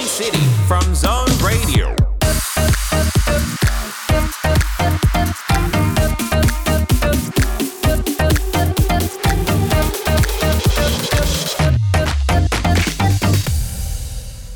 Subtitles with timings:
[0.00, 0.38] City
[0.68, 1.84] from Zone Radio.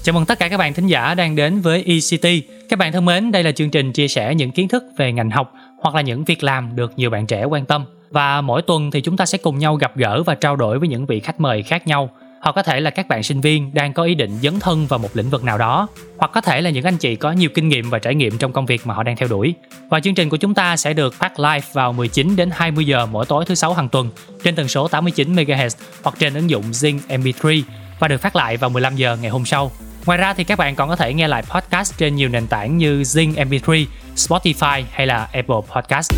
[0.03, 2.29] Chào mừng tất cả các bạn thính giả đang đến với ECT.
[2.69, 5.31] Các bạn thân mến, đây là chương trình chia sẻ những kiến thức về ngành
[5.31, 7.85] học hoặc là những việc làm được nhiều bạn trẻ quan tâm.
[8.11, 10.89] Và mỗi tuần thì chúng ta sẽ cùng nhau gặp gỡ và trao đổi với
[10.89, 12.11] những vị khách mời khác nhau.
[12.44, 14.98] Họ có thể là các bạn sinh viên đang có ý định dấn thân vào
[14.98, 17.68] một lĩnh vực nào đó, hoặc có thể là những anh chị có nhiều kinh
[17.68, 19.54] nghiệm và trải nghiệm trong công việc mà họ đang theo đuổi.
[19.89, 23.07] Và chương trình của chúng ta sẽ được phát live vào 19 đến 20 giờ
[23.07, 24.11] mỗi tối thứ sáu hàng tuần
[24.43, 25.68] trên tần số 89 MHz
[26.03, 27.62] hoặc trên ứng dụng Zing MP3
[27.98, 29.70] và được phát lại vào 15 giờ ngày hôm sau.
[30.06, 32.78] Ngoài ra thì các bạn còn có thể nghe lại podcast trên nhiều nền tảng
[32.78, 33.86] như Zing MP3,
[34.17, 36.12] Spotify hay là Apple Podcast.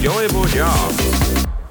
[0.00, 0.92] Enjoyable job.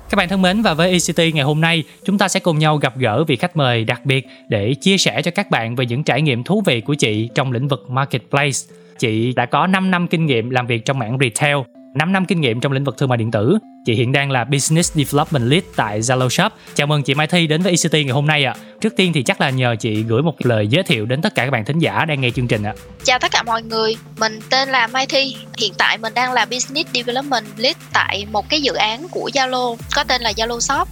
[0.10, 2.78] Các bạn thân mến và với ECT ngày hôm nay, chúng ta sẽ cùng nhau
[2.78, 6.04] gặp gỡ vị khách mời đặc biệt để chia sẻ cho các bạn về những
[6.04, 8.58] trải nghiệm thú vị của chị trong lĩnh vực marketplace.
[9.00, 11.58] Chị đã có 5 năm kinh nghiệm làm việc trong mảng retail
[12.00, 13.58] 5 năm kinh nghiệm trong lĩnh vực thương mại điện tử.
[13.86, 16.54] Chị hiện đang là Business Development Lead tại Zalo Shop.
[16.76, 18.54] Chào mừng chị Mai Thi đến với ICT ngày hôm nay ạ.
[18.58, 18.62] À.
[18.82, 21.46] Trước tiên thì chắc là nhờ chị gửi một lời giới thiệu đến tất cả
[21.46, 22.74] các bạn thính giả đang nghe chương trình ạ.
[22.78, 22.82] À.
[23.04, 25.36] Chào tất cả mọi người, mình tên là Mai Thi.
[25.58, 29.76] Hiện tại mình đang là Business Development Lead tại một cái dự án của Zalo
[29.96, 30.88] có tên là Zalo Shop.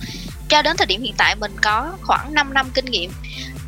[0.50, 3.12] Cho đến thời điểm hiện tại mình có khoảng 5 năm kinh nghiệm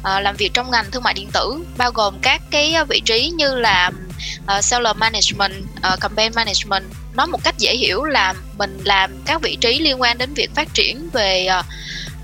[0.04, 3.30] ờ, làm việc trong ngành thương mại điện tử bao gồm các cái vị trí
[3.30, 3.92] như là
[4.58, 5.54] uh, seller management,
[5.94, 10.02] uh, campaign management, nói một cách dễ hiểu là mình làm các vị trí liên
[10.02, 11.64] quan đến việc phát triển về ờ,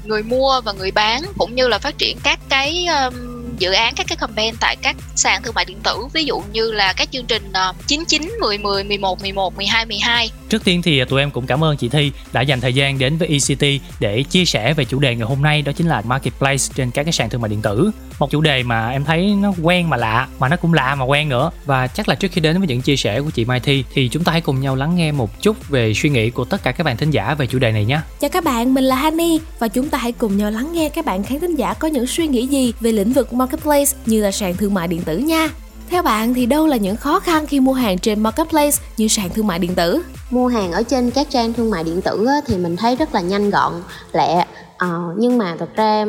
[0.04, 3.94] người mua và người bán cũng như là phát triển các cái um, dự án
[3.96, 7.12] các cái campaign tại các sàn thương mại điện tử ví dụ như là các
[7.12, 7.52] chương trình
[7.88, 11.78] 99, 10, 10, 11, 11, 12, 12 Trước tiên thì tụi em cũng cảm ơn
[11.78, 15.16] chị Thi đã dành thời gian đến với ECT để chia sẻ về chủ đề
[15.16, 17.92] ngày hôm nay đó chính là marketplace trên các cái sàn thương mại điện tử.
[18.20, 21.06] Một chủ đề mà em thấy nó quen mà lạ mà nó cũng lạ mà
[21.06, 21.52] quen nữa.
[21.66, 24.10] Và chắc là trước khi đến với những chia sẻ của chị Mai Thi thì
[24.10, 26.72] chúng ta hãy cùng nhau lắng nghe một chút về suy nghĩ của tất cả
[26.72, 28.00] các bạn thính giả về chủ đề này nhé.
[28.20, 31.06] Chào các bạn, mình là Hani và chúng ta hãy cùng nhau lắng nghe các
[31.06, 34.32] bạn khán thính giả có những suy nghĩ gì về lĩnh vực marketplace như là
[34.32, 35.50] sàn thương mại điện tử nha.
[35.90, 39.30] Theo bạn thì đâu là những khó khăn khi mua hàng trên marketplace như sàn
[39.30, 40.02] thương mại điện tử?
[40.32, 43.22] Mua hàng ở trên các trang thương mại điện tử thì mình thấy rất là
[43.22, 43.74] nhanh gọn,
[44.14, 44.46] lẹ.
[44.78, 46.06] À, nhưng mà thật ra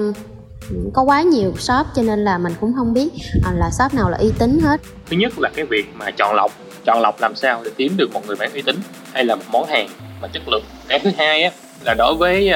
[0.94, 3.08] có quá nhiều shop cho nên là mình cũng không biết
[3.44, 6.34] à, là shop nào là uy tín hết thứ nhất là cái việc mà chọn
[6.34, 6.52] lọc
[6.84, 8.76] chọn lọc làm sao để kiếm được một người bán uy tín
[9.12, 9.88] hay là một món hàng
[10.22, 11.50] mà chất lượng cái thứ hai á
[11.84, 12.50] là đối với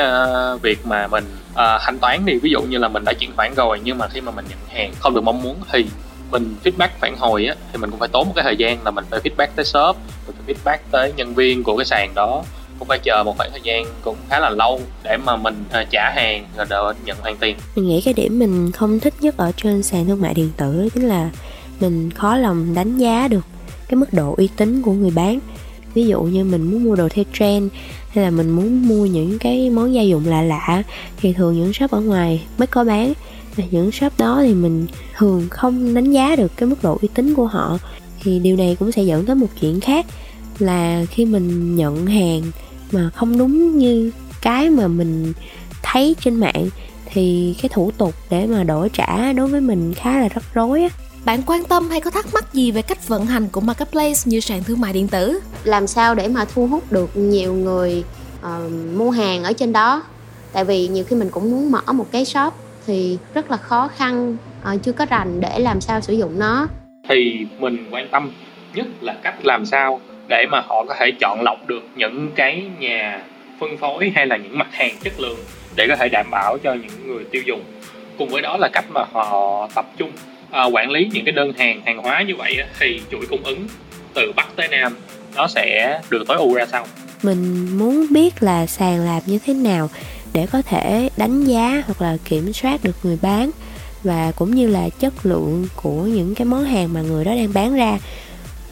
[0.55, 3.31] uh, việc mà mình à, thanh toán thì ví dụ như là mình đã chuyển
[3.37, 5.87] khoản rồi nhưng mà khi mà mình nhận hàng không được mong muốn thì
[6.31, 8.91] mình feedback phản hồi á thì mình cũng phải tốn một cái thời gian là
[8.91, 9.97] mình phải feedback tới shop
[10.27, 12.43] mình phải feedback tới nhân viên của cái sàn đó.
[12.79, 15.91] Cũng phải chờ một khoảng thời gian cũng khá là lâu để mà mình uh,
[15.91, 17.57] trả hàng rồi đợi nhận hoàn tiền.
[17.77, 20.89] Mình nghĩ cái điểm mình không thích nhất ở trên sàn thương mại điện tử
[20.95, 21.31] chính là
[21.81, 23.45] mình khó lòng đánh giá được
[23.89, 25.39] cái mức độ uy tín của người bán.
[25.95, 27.73] Ví dụ như mình muốn mua đồ theo trend
[28.11, 30.83] hay là mình muốn mua những cái món gia dụng lạ lạ.
[31.17, 33.13] Thì thường những shop ở ngoài mới có bán.
[33.57, 37.09] Và những shop đó thì mình thường không đánh giá được cái mức độ uy
[37.15, 37.79] tín của họ.
[38.23, 40.07] Thì điều này cũng sẽ dẫn tới một chuyện khác
[40.59, 42.43] là khi mình nhận hàng
[42.93, 44.11] mà không đúng như
[44.43, 45.33] cái mà mình
[45.83, 46.69] thấy trên mạng,
[47.13, 50.83] thì cái thủ tục để mà đổi trả đối với mình khá là rắc rối
[50.83, 50.89] á
[51.25, 54.41] bạn quan tâm hay có thắc mắc gì về cách vận hành của marketplace như
[54.41, 55.41] sàn thương mại điện tử?
[55.65, 58.05] Làm sao để mà thu hút được nhiều người
[58.41, 60.03] uh, mua hàng ở trên đó?
[60.53, 62.55] Tại vì nhiều khi mình cũng muốn mở một cái shop
[62.87, 64.37] thì rất là khó khăn
[64.75, 66.67] uh, chưa có rành để làm sao sử dụng nó.
[67.09, 68.33] Thì mình quan tâm
[68.75, 72.63] nhất là cách làm sao để mà họ có thể chọn lọc được những cái
[72.79, 73.25] nhà
[73.61, 75.39] phân phối hay là những mặt hàng chất lượng
[75.77, 77.65] để có thể đảm bảo cho những người tiêu dùng.
[78.19, 80.11] Cùng với đó là cách mà họ tập trung
[80.51, 83.69] Ờ, quản lý những cái đơn hàng hàng hóa như vậy thì chuỗi cung ứng
[84.15, 84.97] từ bắc tới nam
[85.37, 86.87] nó sẽ được tối ưu ra sao?
[87.23, 89.91] Mình muốn biết là sàn làm như thế nào
[90.33, 93.51] để có thể đánh giá hoặc là kiểm soát được người bán
[94.03, 97.53] và cũng như là chất lượng của những cái món hàng mà người đó đang
[97.53, 97.99] bán ra.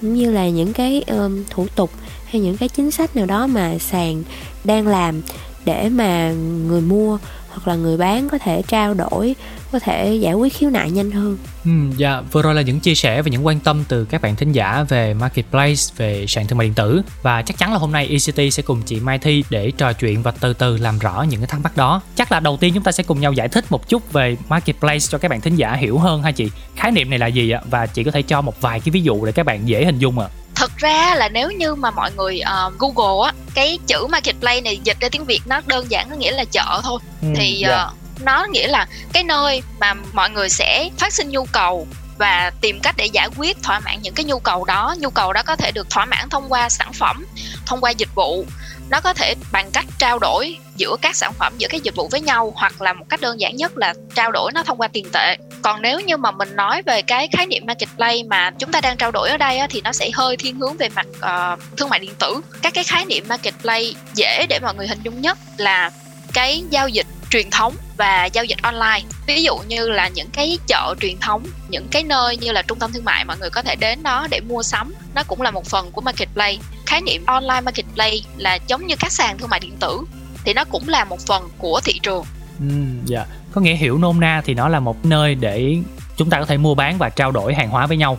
[0.01, 1.91] Cũng như là những cái um, thủ tục
[2.25, 4.23] hay những cái chính sách nào đó mà sàn
[4.65, 5.23] đang làm
[5.65, 6.33] để mà
[6.69, 7.19] người mua
[7.59, 9.35] hoặc là người bán có thể trao đổi
[9.73, 11.39] có thể giải quyết khiếu nại nhanh hơn.
[11.65, 14.37] Ừ, dạ vừa rồi là những chia sẻ và những quan tâm từ các bạn
[14.37, 17.03] thính giả về marketplace về sàn thương mại điện tử.
[17.23, 20.23] Và chắc chắn là hôm nay ECT sẽ cùng chị Mai Thi để trò chuyện
[20.23, 22.01] và từ từ làm rõ những cái thắc mắc đó.
[22.17, 25.05] Chắc là đầu tiên chúng ta sẽ cùng nhau giải thích một chút về marketplace
[25.09, 26.51] cho các bạn thính giả hiểu hơn ha chị.
[26.77, 27.61] Khái niệm này là gì ạ?
[27.71, 29.99] Và chị có thể cho một vài cái ví dụ để các bạn dễ hình
[29.99, 30.29] dung ạ
[30.59, 34.81] thực ra là nếu như mà mọi người uh, google á cái chữ marketplace này
[34.85, 37.01] dịch ra tiếng việt nó đơn giản nó nghĩa là chợ thôi.
[37.23, 37.85] Ừ, thì dạ.
[37.85, 41.87] uh, nó nghĩa là cái nơi mà mọi người sẽ phát sinh nhu cầu
[42.19, 44.95] và tìm cách để giải quyết thỏa mãn những cái nhu cầu đó.
[44.99, 47.27] Nhu cầu đó có thể được thỏa mãn thông qua sản phẩm
[47.67, 48.45] thông qua dịch vụ.
[48.91, 52.09] Nó có thể bằng cách trao đổi giữa các sản phẩm giữa các dịch vụ
[52.09, 54.89] với nhau hoặc là một cách đơn giản nhất là trao đổi nó thông qua
[54.89, 58.73] tiền tệ còn nếu như mà mình nói về cái khái niệm marketplace mà chúng
[58.73, 61.07] ta đang trao đổi ở đây á, thì nó sẽ hơi thiên hướng về mặt
[61.17, 62.41] uh, thương mại điện tử.
[62.63, 65.91] Các cái khái niệm marketplace dễ để mọi người hình dung nhất là
[66.33, 69.03] cái giao dịch truyền thống và giao dịch online.
[69.27, 72.79] Ví dụ như là những cái chợ truyền thống những cái nơi như là trung
[72.79, 74.95] tâm thương mại mọi người có thể đến đó để mua sắm.
[75.15, 79.13] Nó cũng là một phần của marketplace khái niệm online marketplace là giống như các
[79.13, 80.01] sàn thương mại điện tử
[80.45, 82.25] thì nó cũng là một phần của thị trường.
[82.61, 82.67] Ừ,
[83.05, 83.27] dạ.
[83.53, 85.77] Có nghĩa hiểu nôm na thì nó là một nơi để
[86.17, 88.19] chúng ta có thể mua bán và trao đổi hàng hóa với nhau.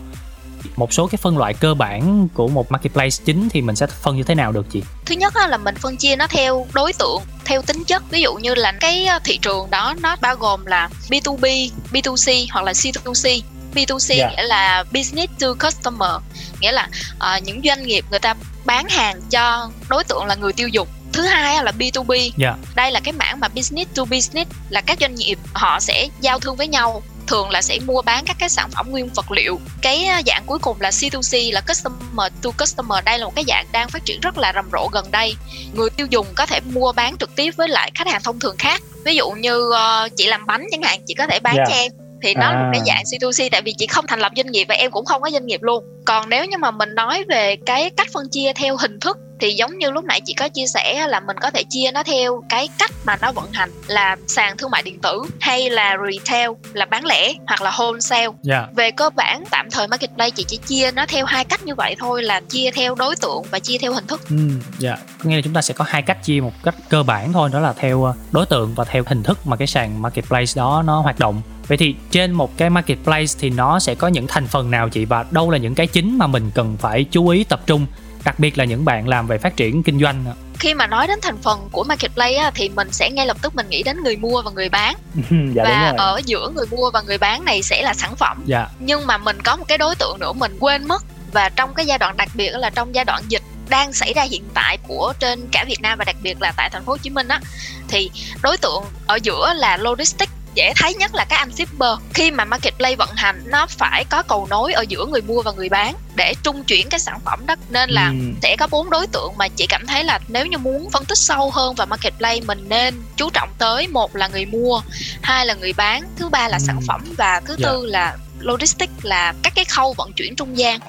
[0.76, 4.18] Một số cái phân loại cơ bản của một marketplace chính thì mình sẽ phân
[4.18, 4.84] như thế nào được chị?
[5.06, 8.04] Thứ nhất á, là mình phân chia nó theo đối tượng theo tính chất.
[8.12, 12.48] Ví dụ như là cái ờ, thị trường đó nó bao gồm là B2B, B2C
[12.52, 13.42] hoặc là C2C
[13.76, 14.30] B2C Dạ.
[14.30, 16.12] nghĩa là business to customer
[16.60, 16.90] nghĩa là
[17.20, 18.34] ờ, những doanh nghiệp người ta
[18.66, 22.56] bán hàng cho đối tượng là người tiêu dùng thứ hai là B2B dạ.
[22.76, 26.40] Đây là cái mảng mà business to business là các doanh nghiệp họ sẽ giao
[26.40, 27.02] thương với nhau.
[27.28, 29.60] Thường là sẽ mua bán các cái sản phẩm nguyên vật liệu.
[29.82, 33.04] Cái à, dạng cuối cùng là C2C là customer to customer.
[33.06, 35.36] Đây là một cái dạng đang phát triển rất là rầm rộ gần đây.
[35.74, 38.56] Người tiêu dùng có thể mua bán trực tiếp với lại khách hàng thông thường
[38.58, 38.82] khác.
[39.06, 41.64] Ví dụ như ờ, chị làm bánh chẳng hạn chị có thể bán Dạ.
[41.70, 41.92] cho em.
[42.24, 42.86] Thì nó là một cái À.
[42.88, 45.30] dạng C2C tại vì chị không thành lập doanh nghiệp và em cũng không có
[45.30, 45.84] doanh nghiệp luôn.
[46.06, 49.54] Còn nếu như mà mình nói về cái cách phân chia theo hình thức thì
[49.54, 52.44] giống như lúc nãy chị có chia sẻ là mình có thể chia nó theo
[52.50, 56.50] cái cách mà nó vận hành là sàn thương mại điện tử hay là retail
[56.74, 58.34] là bán lẻ hoặc là wholesale.
[58.42, 58.68] Dạ.
[58.76, 61.96] Về cơ bản tạm thời marketplace chị chỉ chia nó theo hai cách như vậy
[62.00, 64.22] thôi là chia theo đối tượng và chia theo hình thức.
[64.30, 64.36] Ừ,
[64.80, 64.98] dạ.
[65.24, 67.50] Có nghĩa là chúng ta sẽ có hai cách chia một cách cơ bản thôi
[67.54, 70.84] đó là theo ờ, đối tượng và theo hình thức mà cái sàn marketplace đó
[70.86, 71.42] nó hoạt động.
[71.68, 75.06] Vậy thì trên một cái marketplace thì nó sẽ có những thành phần nào chị?
[75.06, 77.86] Và đâu là những cái chính mà mình cần phải chú ý tập trung
[78.24, 80.34] đặc biệt là những bạn làm về phát triển kinh doanh ạ.
[80.60, 83.56] khi mà nói đến thành phần của marketplace á, thì mình sẽ ngay lập tức
[83.56, 84.96] mình nghĩ đến người mua và người bán.
[85.54, 88.44] Dạ và ở giữa người mua và người bán này sẽ là sản phẩm.
[88.46, 88.68] Dạ.
[88.80, 91.04] Nhưng mà mình có một cái đối tượng nữa mình quên mất.
[91.34, 94.24] Và trong cái giai đoạn đặc biệt là trong giai đoạn dịch đang xảy ra
[94.24, 96.98] hiện tại của trên cả Việt Nam và đặc biệt là tại thành phố Hồ
[96.98, 97.42] Chí Minh á
[97.88, 98.12] thì
[98.42, 102.46] đối tượng ở giữa là logistics dễ thấy nhất là các anh shipper khi mà
[102.46, 105.96] marketplace vận hành nó phải có cầu nối ở giữa người mua và người bán
[106.16, 108.16] để trung chuyển cái sản phẩm đó nên là Ừ.
[108.42, 111.18] sẽ có bốn đối tượng mà chị cảm thấy là nếu như muốn phân tích
[111.18, 114.82] sâu hơn vào marketplace mình nên chú trọng tới một là người mua
[115.22, 116.64] hai là người bán thứ ba là Ừ.
[116.68, 117.68] sản phẩm và thứ Dạ.
[117.70, 120.80] tư là logistics là các cái khâu vận chuyển trung gian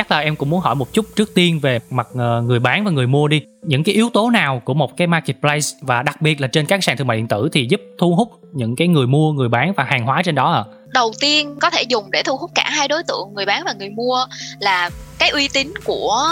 [0.00, 2.84] chắc là em cũng muốn hỏi một chút trước tiên về mặt ờ, người bán
[2.84, 3.42] và người mua đi.
[3.62, 6.84] Những cái yếu tố nào của một cái marketplace và đặc biệt là trên các
[6.84, 9.72] sàn thương mại điện tử thì giúp thu hút những cái người mua, người bán
[9.76, 12.70] và hàng hóa trên đó à đầu tiên có thể dùng để thu hút cả
[12.70, 14.26] hai đối tượng, người bán và người mua
[14.60, 16.28] là cái uy tín của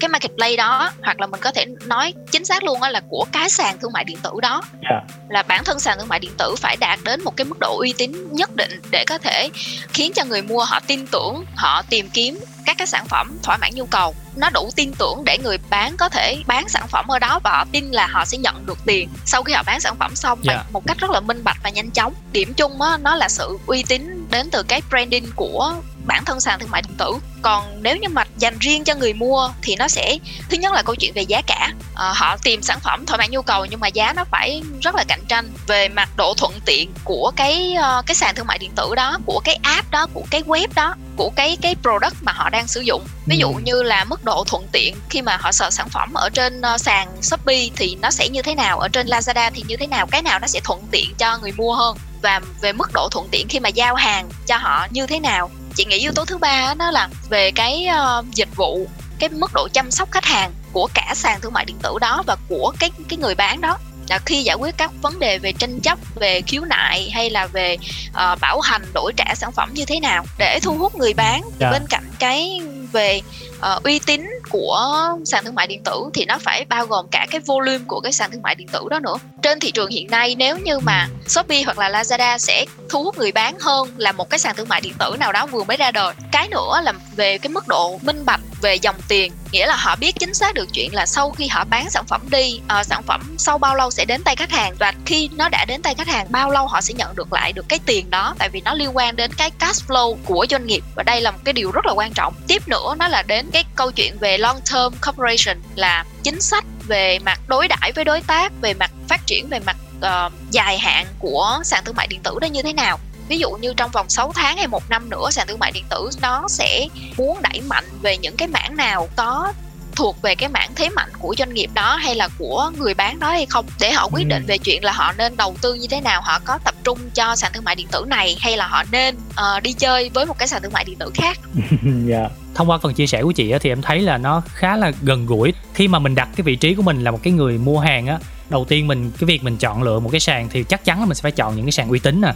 [0.00, 3.24] cái marketplace đó hoặc là mình có thể nói chính xác luôn á là của
[3.32, 5.00] cái sàn thương mại điện tử đó Dạ.
[5.28, 7.78] là bản thân sàn thương mại điện tử phải đạt đến một cái mức độ
[7.78, 9.48] uy tín nhất định để có thể
[9.88, 13.56] khiến cho người mua họ tin tưởng họ tìm kiếm các cái sản phẩm thỏa
[13.56, 17.08] mãn nhu cầu nó đủ tin tưởng để người bán có thể bán sản phẩm
[17.08, 19.80] ở đó và họ tin là họ sẽ nhận được tiền sau khi họ bán
[19.80, 20.54] sản phẩm xong Dạ.
[20.56, 23.28] bằng một cách rất là minh bạch và nhanh chóng điểm chung á nó là
[23.28, 25.74] sự uy tín đến từ cái branding của
[26.08, 27.12] bản thân sàn thương mại điện tử.
[27.42, 30.18] Còn nếu như mà dành riêng cho người mua thì nó sẽ
[30.50, 31.70] thứ nhất là câu chuyện về giá cả.
[31.94, 34.94] Ờ, họ tìm sản phẩm thỏa mãn nhu cầu nhưng mà giá nó phải rất
[34.94, 38.58] là cạnh tranh về mặt độ thuận tiện của cái ờ, cái sàn thương mại
[38.58, 42.22] điện tử đó của cái app đó của cái web đó của cái cái product
[42.22, 43.04] mà họ đang sử dụng.
[43.26, 43.60] Ví dụ Ừ.
[43.64, 46.78] như là mức độ thuận tiện khi mà họ search sản phẩm ở trên ờ,
[46.78, 50.06] sàn shopee thì nó sẽ như thế nào ở trên lazada thì như thế nào
[50.06, 53.28] cái nào nó sẽ thuận tiện cho người mua hơn và về mức độ thuận
[53.30, 56.38] tiện khi mà giao hàng cho họ như thế nào chị nghĩ yếu tố thứ
[56.38, 58.86] ba á, đó là về cái ờ, dịch vụ
[59.18, 62.22] cái mức độ chăm sóc khách hàng của cả sàn thương mại điện tử đó
[62.26, 65.52] và của cái cái người bán đó là khi giải quyết các vấn đề về
[65.52, 67.76] tranh chấp về khiếu nại hay là về
[68.12, 71.42] ờ, bảo hành đổi trả sản phẩm như thế nào để thu hút người bán
[71.42, 71.70] thì Dạ.
[71.70, 72.60] bên cạnh cái
[72.92, 73.20] về
[73.60, 77.26] ờ, uy tín của sàn thương mại điện tử thì nó phải bao gồm cả
[77.30, 79.16] cái volume của cái sàn thương mại điện tử đó nữa.
[79.42, 83.18] Trên thị trường hiện nay, nếu như mà shopee hoặc là lazada sẽ thu hút
[83.18, 85.76] người bán hơn là một cái sàn thương mại điện tử nào đó vừa mới
[85.76, 86.14] ra đời.
[86.32, 89.96] Cái nữa là về cái mức độ minh bạch về dòng tiền nghĩa là họ
[89.96, 93.02] biết chính xác được chuyện là sau khi họ bán sản phẩm đi uh, sản
[93.02, 94.74] phẩm sau bao lâu sẽ đến tay khách hàng.
[94.78, 97.52] Và khi nó đã đến tay khách hàng bao lâu họ sẽ nhận được lại
[97.52, 100.66] được cái tiền đó tại vì nó liên quan đến cái cash flow của doanh
[100.66, 100.84] nghiệp.
[100.94, 102.34] Và đây là một cái điều rất là quan trọng.
[102.48, 106.64] Tiếp nữa nó là đến cái câu chuyện về long term corporation là chính sách
[106.86, 110.78] về mặt đối đãi với đối tác về mặt phát triển về mặt uh, dài
[110.78, 113.90] hạn của sàn thương mại điện tử đó như thế nào ví dụ như trong
[113.90, 117.38] vòng 6 tháng hay một năm nữa sàn thương mại điện tử nó sẽ muốn
[117.42, 119.52] đẩy mạnh về những cái mảng nào có
[119.96, 123.18] thuộc về cái mảng thế mạnh của doanh nghiệp đó hay là của người bán
[123.18, 124.46] đó hay không để họ quyết định ừ.
[124.46, 127.36] về chuyện là họ nên đầu tư như thế nào họ có tập trung cho
[127.36, 130.38] sàn thương mại điện tử này hay là họ nên uh, đi chơi với một
[130.38, 131.38] cái sàn thương mại điện tử khác
[131.70, 131.82] yeah.
[132.08, 132.28] Dạ.
[132.54, 135.26] thông qua phần chia sẻ của chị thì em thấy là nó khá là gần
[135.26, 137.78] gũi khi mà mình đặt cái vị trí của mình là một cái người mua
[137.78, 138.18] hàng á
[138.50, 141.06] đầu tiên mình cái việc mình chọn lựa một cái sàn thì chắc chắn là
[141.06, 142.32] mình sẽ phải chọn những cái sàn uy tín nè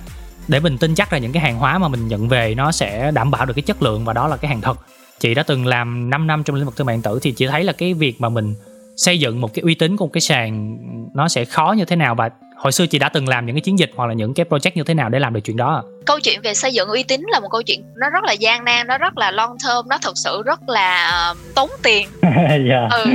[0.48, 3.10] để mình tin chắc là những cái hàng hóa mà mình nhận về nó sẽ
[3.10, 4.78] đảm bảo được cái chất lượng và đó là cái hàng thật.
[5.20, 7.46] Chị đã từng làm 5 năm trong lĩnh vực thương mại điện tử thì chị
[7.46, 8.54] thấy là cái việc mà mình
[8.96, 10.78] xây dựng một cái uy tín của một cái sàn
[11.14, 13.60] nó sẽ khó như thế nào và hồi xưa chị đã từng làm những cái
[13.60, 15.82] chiến dịch hoặc là những cái project như thế nào để làm được chuyện đó
[16.06, 18.64] câu chuyện về xây dựng uy tín là một câu chuyện nó rất là gian
[18.64, 22.60] nan nó rất là long term nó thực sự rất là tốn tiền yeah.
[22.70, 22.88] Dạ.
[22.90, 23.04] ừ.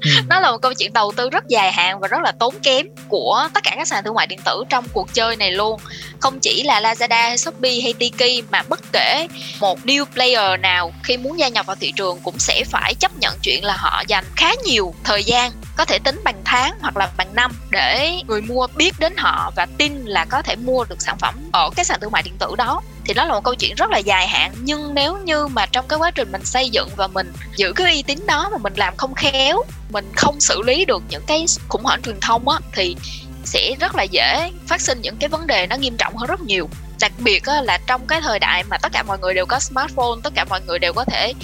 [0.00, 0.10] ừ.
[0.28, 2.86] nó là một câu chuyện đầu tư rất dài hạn và rất là tốn kém
[3.08, 5.80] của tất cả các sàn thương mại điện tử trong cuộc chơi này luôn
[6.20, 9.28] không chỉ là Lazada hay Shopee hay Tiki mà bất kể
[9.60, 13.18] một new player nào khi muốn gia nhập vào thị trường cũng sẽ phải chấp
[13.18, 16.96] nhận chuyện là họ dành khá nhiều thời gian có thể tính bằng tháng hoặc
[16.96, 20.84] là bằng năm để người mua biết đến họ và tin là có thể mua
[20.84, 23.44] được sản phẩm ở cái sàn thương mại điện tử đó, thì đó là một
[23.44, 24.52] câu chuyện rất là dài hạn.
[24.62, 27.92] Nhưng nếu như mà trong cái quá trình mình xây dựng và mình giữ cái
[27.94, 31.46] uy tín đó mà mình làm không khéo, mình không xử lý được những cái
[31.68, 32.96] khủng hoảng truyền thông á, thì
[33.44, 36.40] sẽ rất là dễ phát sinh những cái vấn đề nó nghiêm trọng hơn rất
[36.40, 36.68] nhiều
[37.00, 40.20] đặc biệt là trong cái thời đại mà tất cả mọi người đều có smartphone
[40.22, 41.34] tất cả mọi người đều có thể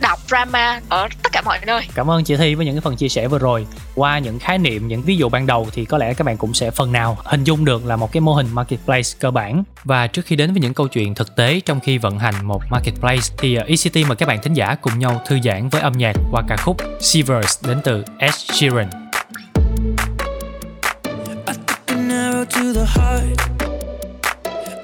[0.00, 1.82] đọc drama ở tất cả mọi nơi.
[1.94, 3.66] Cảm ơn chị thi với những cái phần chia sẻ vừa rồi.
[3.94, 6.54] Qua những khái niệm những ví dụ ban đầu thì có lẽ các bạn cũng
[6.54, 9.64] sẽ phần nào hình dung được là một cái mô hình marketplace cơ bản.
[9.84, 12.62] Và trước khi đến với những câu chuyện thực tế trong khi vận hành một
[12.70, 16.16] marketplace thì ECT mời các bạn thính giả cùng nhau thư giãn với âm nhạc
[16.30, 18.90] qua ca khúc Shivers đến từ Ed Sheeran.
[22.52, 23.51] To the heart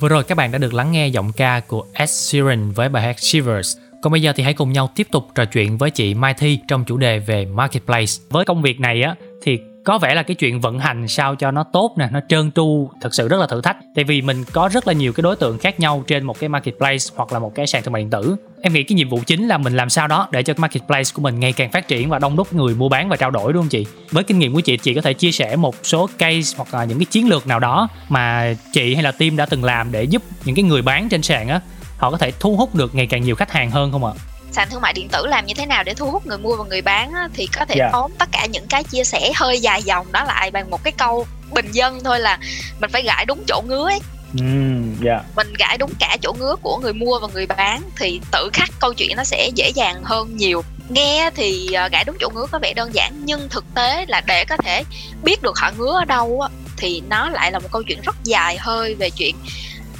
[0.00, 3.02] Vừa rồi các bạn đã được lắng nghe giọng ca của Ed Sheeran với bài
[3.02, 3.76] hát Shivers.
[4.02, 6.58] Còn bây giờ thì hãy cùng nhau tiếp tục trò chuyện với chị Mai Thi
[6.68, 8.12] trong chủ đề về marketplace.
[8.30, 11.50] Với công việc này á, thì có vẻ là cái chuyện vận hành sao cho
[11.50, 13.76] nó tốt nè, nó trơn tru, thật sự rất là thử thách.
[13.94, 16.48] Tại vì mình có rất là nhiều cái đối tượng khác nhau trên một cái
[16.48, 18.36] marketplace hoặc là một cái sàn thương mại điện tử.
[18.62, 21.10] Em nghĩ cái nhiệm vụ chính là mình làm sao đó để cho cái marketplace
[21.14, 23.52] của mình ngày càng phát triển và đông đúc người mua bán và trao đổi,
[23.52, 23.86] đúng không chị?
[24.10, 26.84] Với kinh nghiệm của chị chị có thể chia sẻ một số case hoặc là
[26.84, 30.04] những cái chiến lược nào đó mà chị hay là team đã từng làm để
[30.04, 31.60] giúp những cái người bán trên sàn á,
[31.96, 34.12] họ có thể thu hút được ngày càng nhiều khách hàng hơn không ạ?
[34.52, 36.64] Sàn thương mại điện tử làm như thế nào để thu hút người mua và
[36.64, 37.88] người bán á, thì có thể Dạ.
[37.92, 40.92] tóm tất cả những cái chia sẻ hơi dài dòng đó lại bằng một cái
[40.92, 42.38] câu bình dân thôi là
[42.80, 44.00] mình phải gãi đúng chỗ ngứa ấy.
[44.38, 44.44] Ừ
[45.04, 45.20] dạ.
[45.36, 48.70] Mình gãi đúng cả chỗ ngứa của người mua và người bán thì tự khắc
[48.80, 50.62] câu chuyện nó sẽ dễ dàng hơn nhiều.
[50.88, 54.20] Nghe thì ờ, gãi đúng chỗ ngứa có vẻ đơn giản nhưng thực tế là
[54.26, 54.82] để có thể
[55.22, 58.16] biết được họ ngứa ở đâu á, thì nó lại là một câu chuyện rất
[58.24, 59.34] dài hơi về chuyện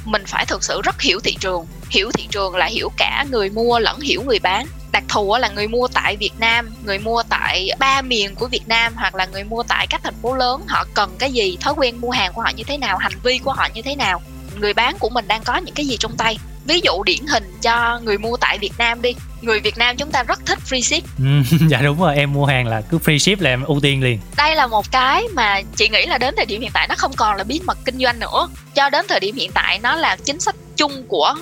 [0.05, 1.65] mình phải thực sự rất hiểu thị trường.
[1.89, 4.65] Hiểu thị trường là hiểu cả người mua lẫn hiểu người bán.
[4.91, 8.67] Đặc thù là người mua tại Việt Nam, người mua tại ba miền của Việt
[8.67, 11.73] Nam hoặc là người mua tại các thành phố lớn họ cần cái gì, thói
[11.77, 14.21] quen mua hàng của họ như thế nào, hành vi của họ như thế nào.
[14.59, 17.43] Người bán của mình đang có những cái gì trong tay ví dụ điển hình
[17.61, 19.15] cho người mua tại Việt Nam đi.
[19.41, 21.03] Người Việt Nam chúng ta rất thích free ship.
[21.17, 24.03] Ừ, dạ đúng rồi em mua hàng là cứ free ship là em ưu tiên
[24.03, 24.19] liền.
[24.37, 27.11] Đây là một cái mà chị nghĩ là đến thời điểm hiện tại nó không
[27.17, 28.49] còn là bí mật kinh doanh nữa.
[28.75, 31.35] Cho đến thời điểm hiện tại nó là chính sách chung của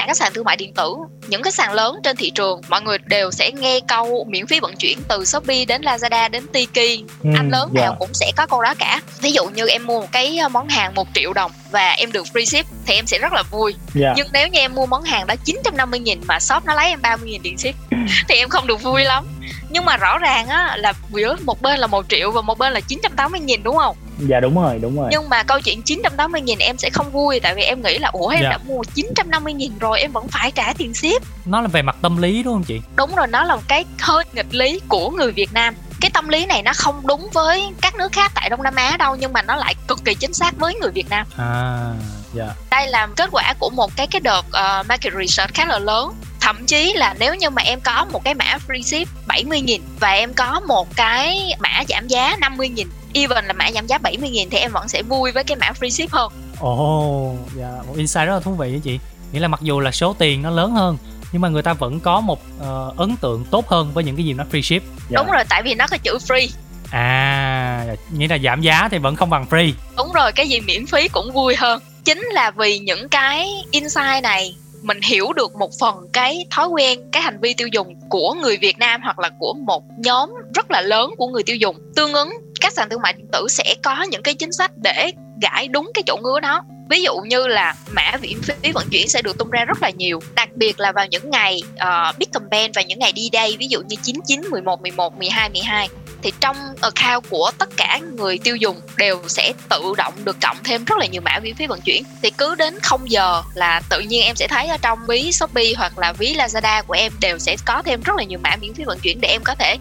[0.00, 0.94] cả các sàn thương mại điện tử
[1.28, 4.60] những cái sàn lớn trên thị trường mọi người đều sẽ nghe câu miễn phí
[4.60, 7.04] vận chuyển từ Shopee đến Lazada đến Tiki.
[7.24, 7.80] Ừ, anh lớn dạ.
[7.80, 9.00] nào cũng sẽ có câu đó cả.
[9.20, 12.26] Ví dụ như em mua một cái món hàng 1 triệu đồng và em được
[12.32, 13.74] free ship thì em sẽ rất là vui.
[13.94, 14.12] Dạ.
[14.16, 17.02] Nhưng nếu như em mua món hàng đó 950 nghìn mà shop nó lấy em
[17.02, 17.74] 30 nghìn tiền ship
[18.28, 19.24] thì em không được vui lắm.
[19.70, 22.72] Nhưng mà rõ ràng á là giữa một bên là một triệu và một bên
[22.72, 23.96] là 980 nghìn đúng không
[24.28, 25.08] dạ đúng rồi đúng rồi.
[25.10, 28.08] Nhưng mà câu chuyện 980 nghìn em sẽ không vui tại vì em nghĩ là
[28.08, 28.50] ủa em Dạ.
[28.50, 31.22] đã mua 950 nghìn rồi em vẫn phải trả tiền ship.
[31.46, 32.80] Nó là về mặt tâm lý đúng không chị?
[32.96, 35.74] Đúng rồi nó là một cái hơi nghịch lý của người Việt Nam.
[36.00, 38.96] Cái tâm lý này nó không đúng với các nước khác tại Đông Nam Á
[38.96, 41.26] đâu nhưng mà nó lại cực kỳ chính xác với người Việt Nam.
[41.36, 41.92] À
[42.34, 42.46] dạ.
[42.70, 46.12] Đây là kết quả của một cái cái đợt ờ, market research khá là lớn.
[46.40, 50.10] Thậm chí là nếu như mà em có một cái mã free ship 70.000 và
[50.10, 54.58] em có một cái mã giảm giá 50.000 even là mã giảm giá 70.000 thì
[54.58, 56.32] em vẫn sẽ vui với cái mã free ship hơn.
[56.60, 58.98] Ồ dạ một insight rất là thú vị đó chị.
[59.32, 60.98] Nghĩa là mặc dù là số tiền nó lớn hơn
[61.32, 64.24] nhưng mà người ta vẫn có một ờ, ấn tượng tốt hơn với những cái
[64.24, 64.86] gì nó free ship.
[65.08, 65.16] Dạ.
[65.16, 66.48] đúng rồi tại vì nó có chữ free.
[66.90, 69.72] À dạ, nghĩa là giảm giá thì vẫn không bằng free.
[69.96, 71.82] Đúng rồi cái gì miễn phí cũng vui hơn.
[72.04, 77.10] Chính là vì những cái insight này mình hiểu được một phần cái thói quen
[77.12, 80.70] cái hành vi tiêu dùng của người Việt Nam hoặc là của một nhóm rất
[80.70, 81.76] là lớn của người tiêu dùng.
[81.96, 85.12] Tương ứng các sàn thương mại điện tử sẽ có những cái chính sách để
[85.42, 86.64] gãi đúng cái chỗ ngứa đó.
[86.90, 89.90] Ví dụ như là mã viện phí vận chuyển sẽ được tung ra rất là
[89.90, 93.56] nhiều đặc biệt là vào những ngày uh, big campaign và những ngày đi đây
[93.58, 95.88] ví dụ như 99, 11, 11, 12, 12
[96.22, 100.56] thì trong account của tất cả người tiêu dùng đều sẽ tự động được cộng
[100.64, 102.02] thêm rất là nhiều mã miễn phí vận chuyển.
[102.22, 105.72] Thì cứ đến 0 giờ là tự nhiên em sẽ thấy ở trong ví Shopee
[105.76, 108.74] hoặc là ví Lazada của em đều sẽ có thêm rất là nhiều mã miễn
[108.74, 109.76] phí vận chuyển để em có thể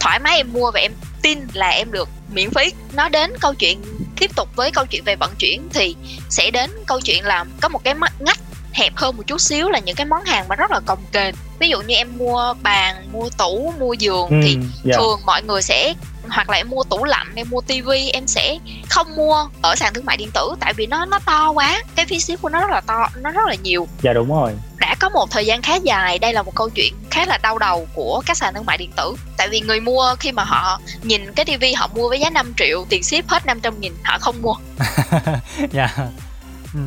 [0.00, 2.72] thoải mái em mua và em tin là em được miễn phí.
[2.92, 3.82] Nó đến câu chuyện,
[4.18, 5.96] tiếp tục với câu chuyện về vận chuyển thì
[6.28, 8.38] sẽ đến câu chuyện là có một cái ngách
[8.72, 11.34] hẹp hơn một chút xíu là những cái món hàng mà rất là cồng kềnh
[11.62, 14.94] ví dụ như em mua bàn mua tủ mua giường thì dạ.
[14.96, 15.94] thường mọi người sẽ
[16.28, 19.94] hoặc là em mua tủ lạnh em mua tivi em sẽ không mua ở sàn
[19.94, 22.60] thương mại điện tử tại vì nó nó to quá cái phí ship của nó
[22.60, 23.88] rất là to nó rất là nhiều.
[24.02, 24.52] Dạ đúng rồi.
[24.78, 27.58] Đã có một thời gian khá dài đây là một câu chuyện khá là đau
[27.58, 29.16] đầu của các sàn thương mại điện tử.
[29.36, 32.54] Tại vì người mua khi mà họ nhìn cái tivi họ mua với giá 5
[32.56, 34.54] triệu tiền ship hết 500 nghìn họ không mua.
[35.72, 35.88] Dạ.
[35.96, 36.02] Ừ,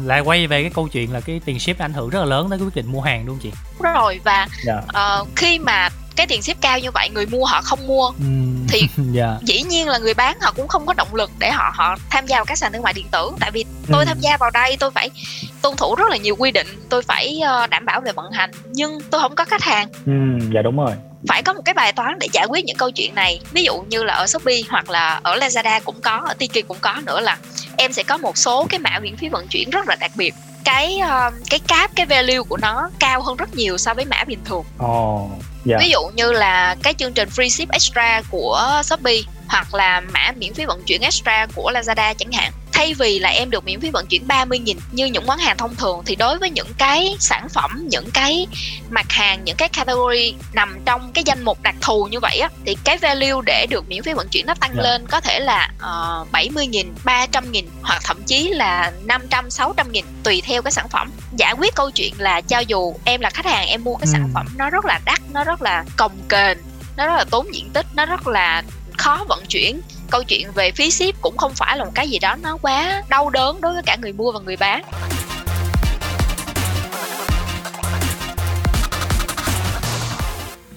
[0.05, 2.49] lại quay về cái câu chuyện là cái tiền ship ảnh hưởng rất là lớn
[2.49, 3.51] tới cái quyết định mua hàng đúng không chị?
[3.79, 4.81] Đúng rồi và dạ.
[4.87, 8.07] ờ, khi mà cái tiền ship cao như vậy người mua họ không mua.
[8.19, 9.37] Ừm, Thì- dạ.
[9.41, 12.25] dĩ nhiên là người bán họ cũng không có động lực để họ họ tham
[12.27, 13.31] gia vào các sàn thương mại điện tử.
[13.39, 14.05] Tại vì tôi Ừ.
[14.05, 15.09] tham gia vào đây tôi phải
[15.61, 16.67] tuân thủ rất là nhiều quy định.
[16.89, 19.87] Tôi phải ờ, đảm bảo về vận hành nhưng tôi không có khách hàng.
[20.05, 20.91] Ừm, dạ đúng rồi
[21.27, 23.39] phải có một cái bài toán để giải quyết những câu chuyện này.
[23.51, 26.77] Ví dụ như là ở shopee hoặc là ở lazada cũng có ở tiki cũng
[26.81, 27.37] có nữa là
[27.77, 30.33] em sẽ có một số cái mã miễn phí vận chuyển rất là đặc biệt.
[30.63, 34.23] Cái ờ, cái cap cái value của nó cao hơn rất nhiều so với mã
[34.23, 34.63] bình thường.
[34.77, 35.29] Ồ
[35.65, 35.77] dạ.
[35.79, 40.31] Ví dụ như là cái chương trình free ship extra của shopee hoặc là mã
[40.37, 43.79] miễn phí vận chuyển extra của lazada chẳng hạn thay vì là em được miễn
[43.81, 46.67] phí vận chuyển 30 nghìn như những món hàng thông thường thì đối với những
[46.77, 48.47] cái sản phẩm những cái
[48.89, 52.49] mặt hàng những cái category nằm trong cái danh mục đặc thù như vậy á
[52.65, 54.83] thì cái value để được miễn phí vận chuyển nó tăng Dạ.
[54.83, 55.69] lên có thể là
[56.21, 60.71] uh, 70 nghìn 300 nghìn hoặc thậm chí là 500 600 nghìn tùy theo cái
[60.71, 63.95] sản phẩm giải quyết câu chuyện là cho dù em là khách hàng em mua
[63.95, 64.11] cái Ừ.
[64.11, 66.57] sản phẩm nó rất là đắt nó rất là cồng kềnh
[66.97, 68.63] nó rất là tốn diện tích nó rất là
[68.97, 72.19] khó vận chuyển câu chuyện về phí ship cũng không phải là một cái gì
[72.19, 74.83] đó nó quá đau đớn đối với cả người mua và người bán.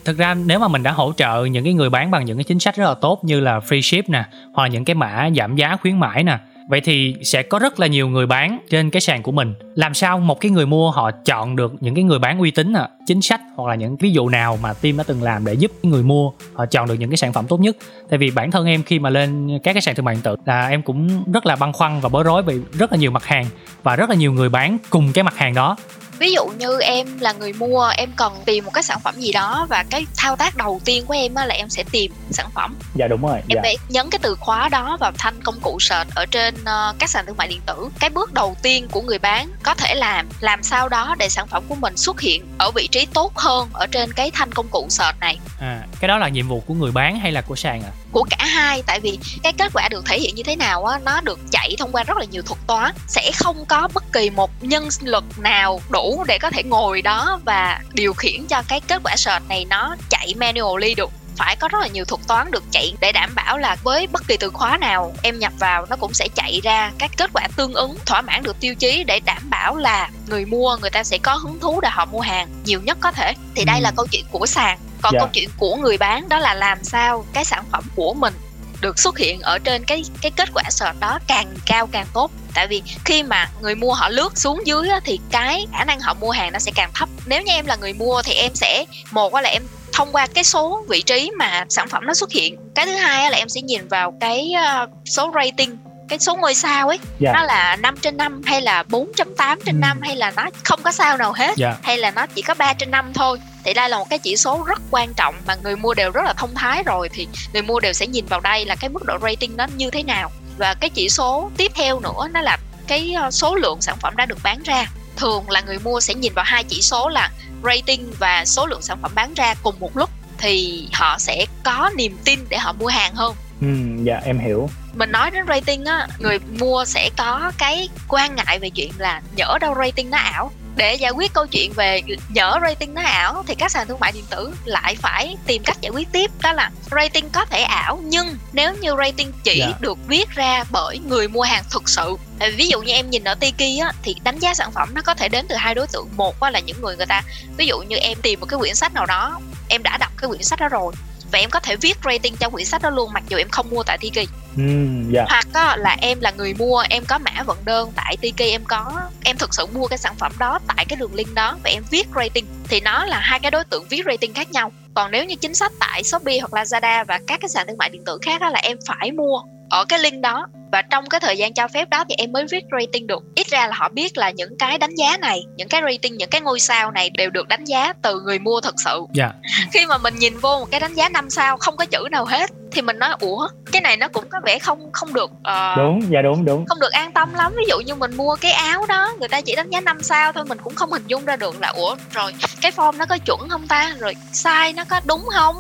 [0.05, 2.45] Thực ra nếu mà mình đã hỗ trợ những cái người bán bằng những cái
[2.45, 5.29] chính sách rất là tốt như là free ship nè, hoặc là những cái mã
[5.37, 6.39] giảm giá khuyến mãi nè
[6.69, 9.55] vậy thì sẽ có rất là nhiều người bán trên cái sàn của mình.
[9.75, 12.73] Làm sao một cái người mua họ chọn được những cái người bán uy tín
[12.73, 15.55] à chính sách hoặc là những ví dụ nào mà team đã từng làm để
[15.55, 17.77] giúp người mua họ chọn được những cái sản phẩm tốt nhất?
[18.11, 20.37] Tại vì bản thân em khi mà lên các cái sàn thương mại điện tử
[20.45, 23.25] là em cũng rất là băn khoăn và bối rối vì rất là nhiều mặt
[23.25, 23.47] hàng
[23.83, 25.77] và rất là nhiều người bán cùng cái mặt hàng đó
[26.19, 29.33] ví dụ như em là người mua em cần tìm một cái sản phẩm gì
[29.33, 32.47] đó và cái thao tác đầu tiên của em á là em sẽ tìm sản
[32.55, 32.75] phẩm.
[32.95, 33.41] Dạ đúng rồi.
[33.49, 36.95] Em phải nhấn cái từ khóa đó vào thanh công cụ search ở trên ờ,
[36.99, 37.89] các sàn thương mại điện tử.
[38.01, 41.47] Cái bước đầu tiên của người bán có thể làm làm sao đó để sản
[41.47, 44.69] phẩm của mình xuất hiện ở vị trí tốt hơn ở trên cái thanh công
[44.69, 45.39] cụ search này.
[45.61, 48.27] À cái đó là nhiệm vụ của người bán hay là của sàn à của
[48.31, 48.83] cả hai.
[48.87, 51.75] Tại vì cái kết quả được thể hiện như thế nào á, nó được chạy
[51.79, 52.95] thông qua rất là nhiều thuật toán.
[53.09, 57.41] Sẽ không có bất kỳ một nhân lực nào đủ để có thể ngồi đó
[57.45, 61.69] và điều khiển cho cái kết quả search này nó chạy manually được phải có
[61.69, 64.51] rất là nhiều thuật toán được chạy để đảm bảo là với bất kỳ từ
[64.51, 67.97] khóa nào em nhập vào nó cũng sẽ chạy ra các kết quả tương ứng
[68.07, 71.35] thỏa mãn được tiêu chí để đảm bảo là người mua người ta sẽ có
[71.35, 73.83] hứng thú để họ mua hàng nhiều nhất có thể thì đây Ừ.
[73.83, 75.19] là câu chuyện của sàn còn Dạ.
[75.19, 78.35] câu chuyện của người bán đó là làm sao cái sản phẩm của mình
[78.81, 82.31] được xuất hiện ở trên cái cái kết quả search đó càng cao càng tốt
[82.55, 86.01] tại vì khi mà người mua họ lướt xuống dưới á, thì cái khả năng
[86.01, 88.55] họ mua hàng nó sẽ càng thấp nếu như em là người mua thì em
[88.55, 92.33] sẽ một là em thông qua cái số vị trí mà sản phẩm nó xuất
[92.33, 96.37] hiện cái thứ hai là em sẽ nhìn vào cái ờ, số rating cái số
[96.37, 96.99] ngôi sao ấy.
[97.19, 97.33] Dạ.
[97.33, 99.81] nó là 5 trên 5 hay là 4.8 trên Ừ.
[99.81, 101.77] 5 hay là nó không có sao nào hết dạ.
[101.83, 103.39] hay là nó chỉ có 3 trên 5 thôi.
[103.65, 106.25] Thì đây là một cái chỉ số rất quan trọng mà người mua đều rất
[106.25, 109.05] là thông thái rồi thì người mua đều sẽ nhìn vào đây là cái mức
[109.07, 110.31] độ rating nó như thế nào.
[110.59, 114.17] Và cái chỉ số tiếp theo nữa nó là cái ờ, số lượng sản phẩm
[114.17, 114.87] đã được bán ra
[115.19, 117.31] thường là người mua sẽ nhìn vào hai chỉ số là
[117.65, 121.91] rating và số lượng sản phẩm bán ra cùng một lúc thì họ sẽ có
[121.97, 123.35] niềm tin để họ mua hàng hơn.
[123.61, 123.67] Ừ
[124.03, 124.71] dạ em hiểu.
[124.95, 129.23] Mình nói đến rating á người mua sẽ có cái quan ngại về chuyện là
[129.37, 133.45] nhỡ đâu rating nó ảo để giải quyết câu chuyện về nhỡ rating nó ảo
[133.47, 136.53] thì các sàn thương mại điện tử lại phải tìm cách giải quyết tiếp đó
[136.53, 139.73] là rating có thể ảo nhưng nếu như rating chỉ Dạ.
[139.81, 143.25] được viết ra bởi người mua hàng thực sự vì ví dụ như em nhìn
[143.25, 145.87] ở Tiki á thì đánh giá sản phẩm nó có thể đến từ hai đối
[145.87, 147.23] tượng một là những người người ta
[147.57, 150.29] ví dụ như em tìm một cái quyển sách nào đó em đã đọc cái
[150.29, 150.93] quyển sách đó rồi
[151.33, 153.71] và em có thể viết rating cho quyển sách đó luôn mặc dù em không
[153.71, 154.29] mua tại Tiki.
[154.57, 154.63] Ừ
[155.11, 155.25] dạ.
[155.29, 158.65] Hoặc á, là em là người mua em có mã vận đơn tại Tiki em
[158.65, 158.93] có
[159.25, 161.83] em thực sự mua cái sản phẩm đó tại cái đường link đó và em
[161.91, 162.47] viết rating.
[162.69, 164.73] Thì nó là hai cái đối tượng viết rating khác nhau.
[164.95, 167.89] Còn nếu như chính sách tại Shopee hoặc Lazada và các cái sàn thương mại
[167.89, 171.21] điện tử khác á, là em phải mua ở cái link đó và trong cái
[171.21, 173.23] thời gian cho phép đó thì em mới viết rating được.
[173.35, 176.31] Ít ra là họ biết là những cái đánh giá này những cái rating những
[176.31, 179.01] cái ngôi sao này đều được đánh giá từ người mua thật sự.
[179.13, 179.31] Dạ.
[179.73, 182.25] Khi mà mình nhìn vô một cái đánh giá 5 sao không có chữ nào
[182.25, 185.75] hết thì mình nói ủa cái này nó cũng có vẻ không không được ờ,
[185.77, 186.67] đúng dạ đúng đúng.
[186.67, 187.53] không được an tâm lắm.
[187.57, 190.33] Ví dụ như mình mua cái áo đó người ta chỉ đánh giá 5 sao
[190.33, 193.19] thôi mình cũng không hình dung ra được là ủa rồi cái form nó có
[193.25, 193.95] chuẩn không ta?
[193.99, 195.57] Rồi size nó có đúng không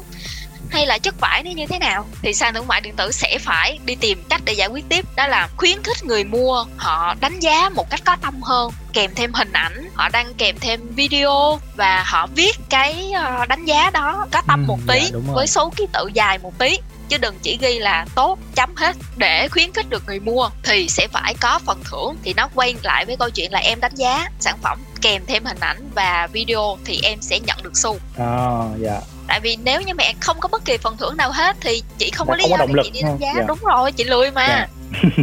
[0.70, 3.38] hay là chất vải nó như thế nào thì sàn thương mại điện tử sẽ
[3.40, 5.04] phải đi tìm cách để giải quyết tiếp.
[5.16, 9.10] Đó là khuyến khích người mua họ đánh giá một cách có tâm hơn kèm
[9.14, 13.90] thêm hình ảnh họ đăng kèm thêm video và họ viết cái ờ, đánh giá
[13.90, 15.22] đó có tâm Ừ, một dạ, tí rồi.
[15.26, 16.78] với số ký tự dài một tí
[17.08, 18.96] chứ đừng chỉ ghi là tốt chấm hết.
[19.16, 22.74] Để khuyến khích được người mua thì sẽ phải có phần thưởng thì nó quay
[22.82, 26.28] lại với câu chuyện là em đánh giá sản phẩm kèm thêm hình ảnh và
[26.32, 27.98] video thì em sẽ nhận được xu.
[28.18, 31.56] À dạ tại vì nếu như mẹ không có bất kỳ phần thưởng nào hết
[31.60, 33.18] thì chị không có Là lý không có do động để lực, chị đi đánh
[33.20, 33.32] giá.
[33.36, 33.44] Dạ.
[33.48, 34.46] đúng rồi chị lười mà.
[34.48, 34.66] Dạ.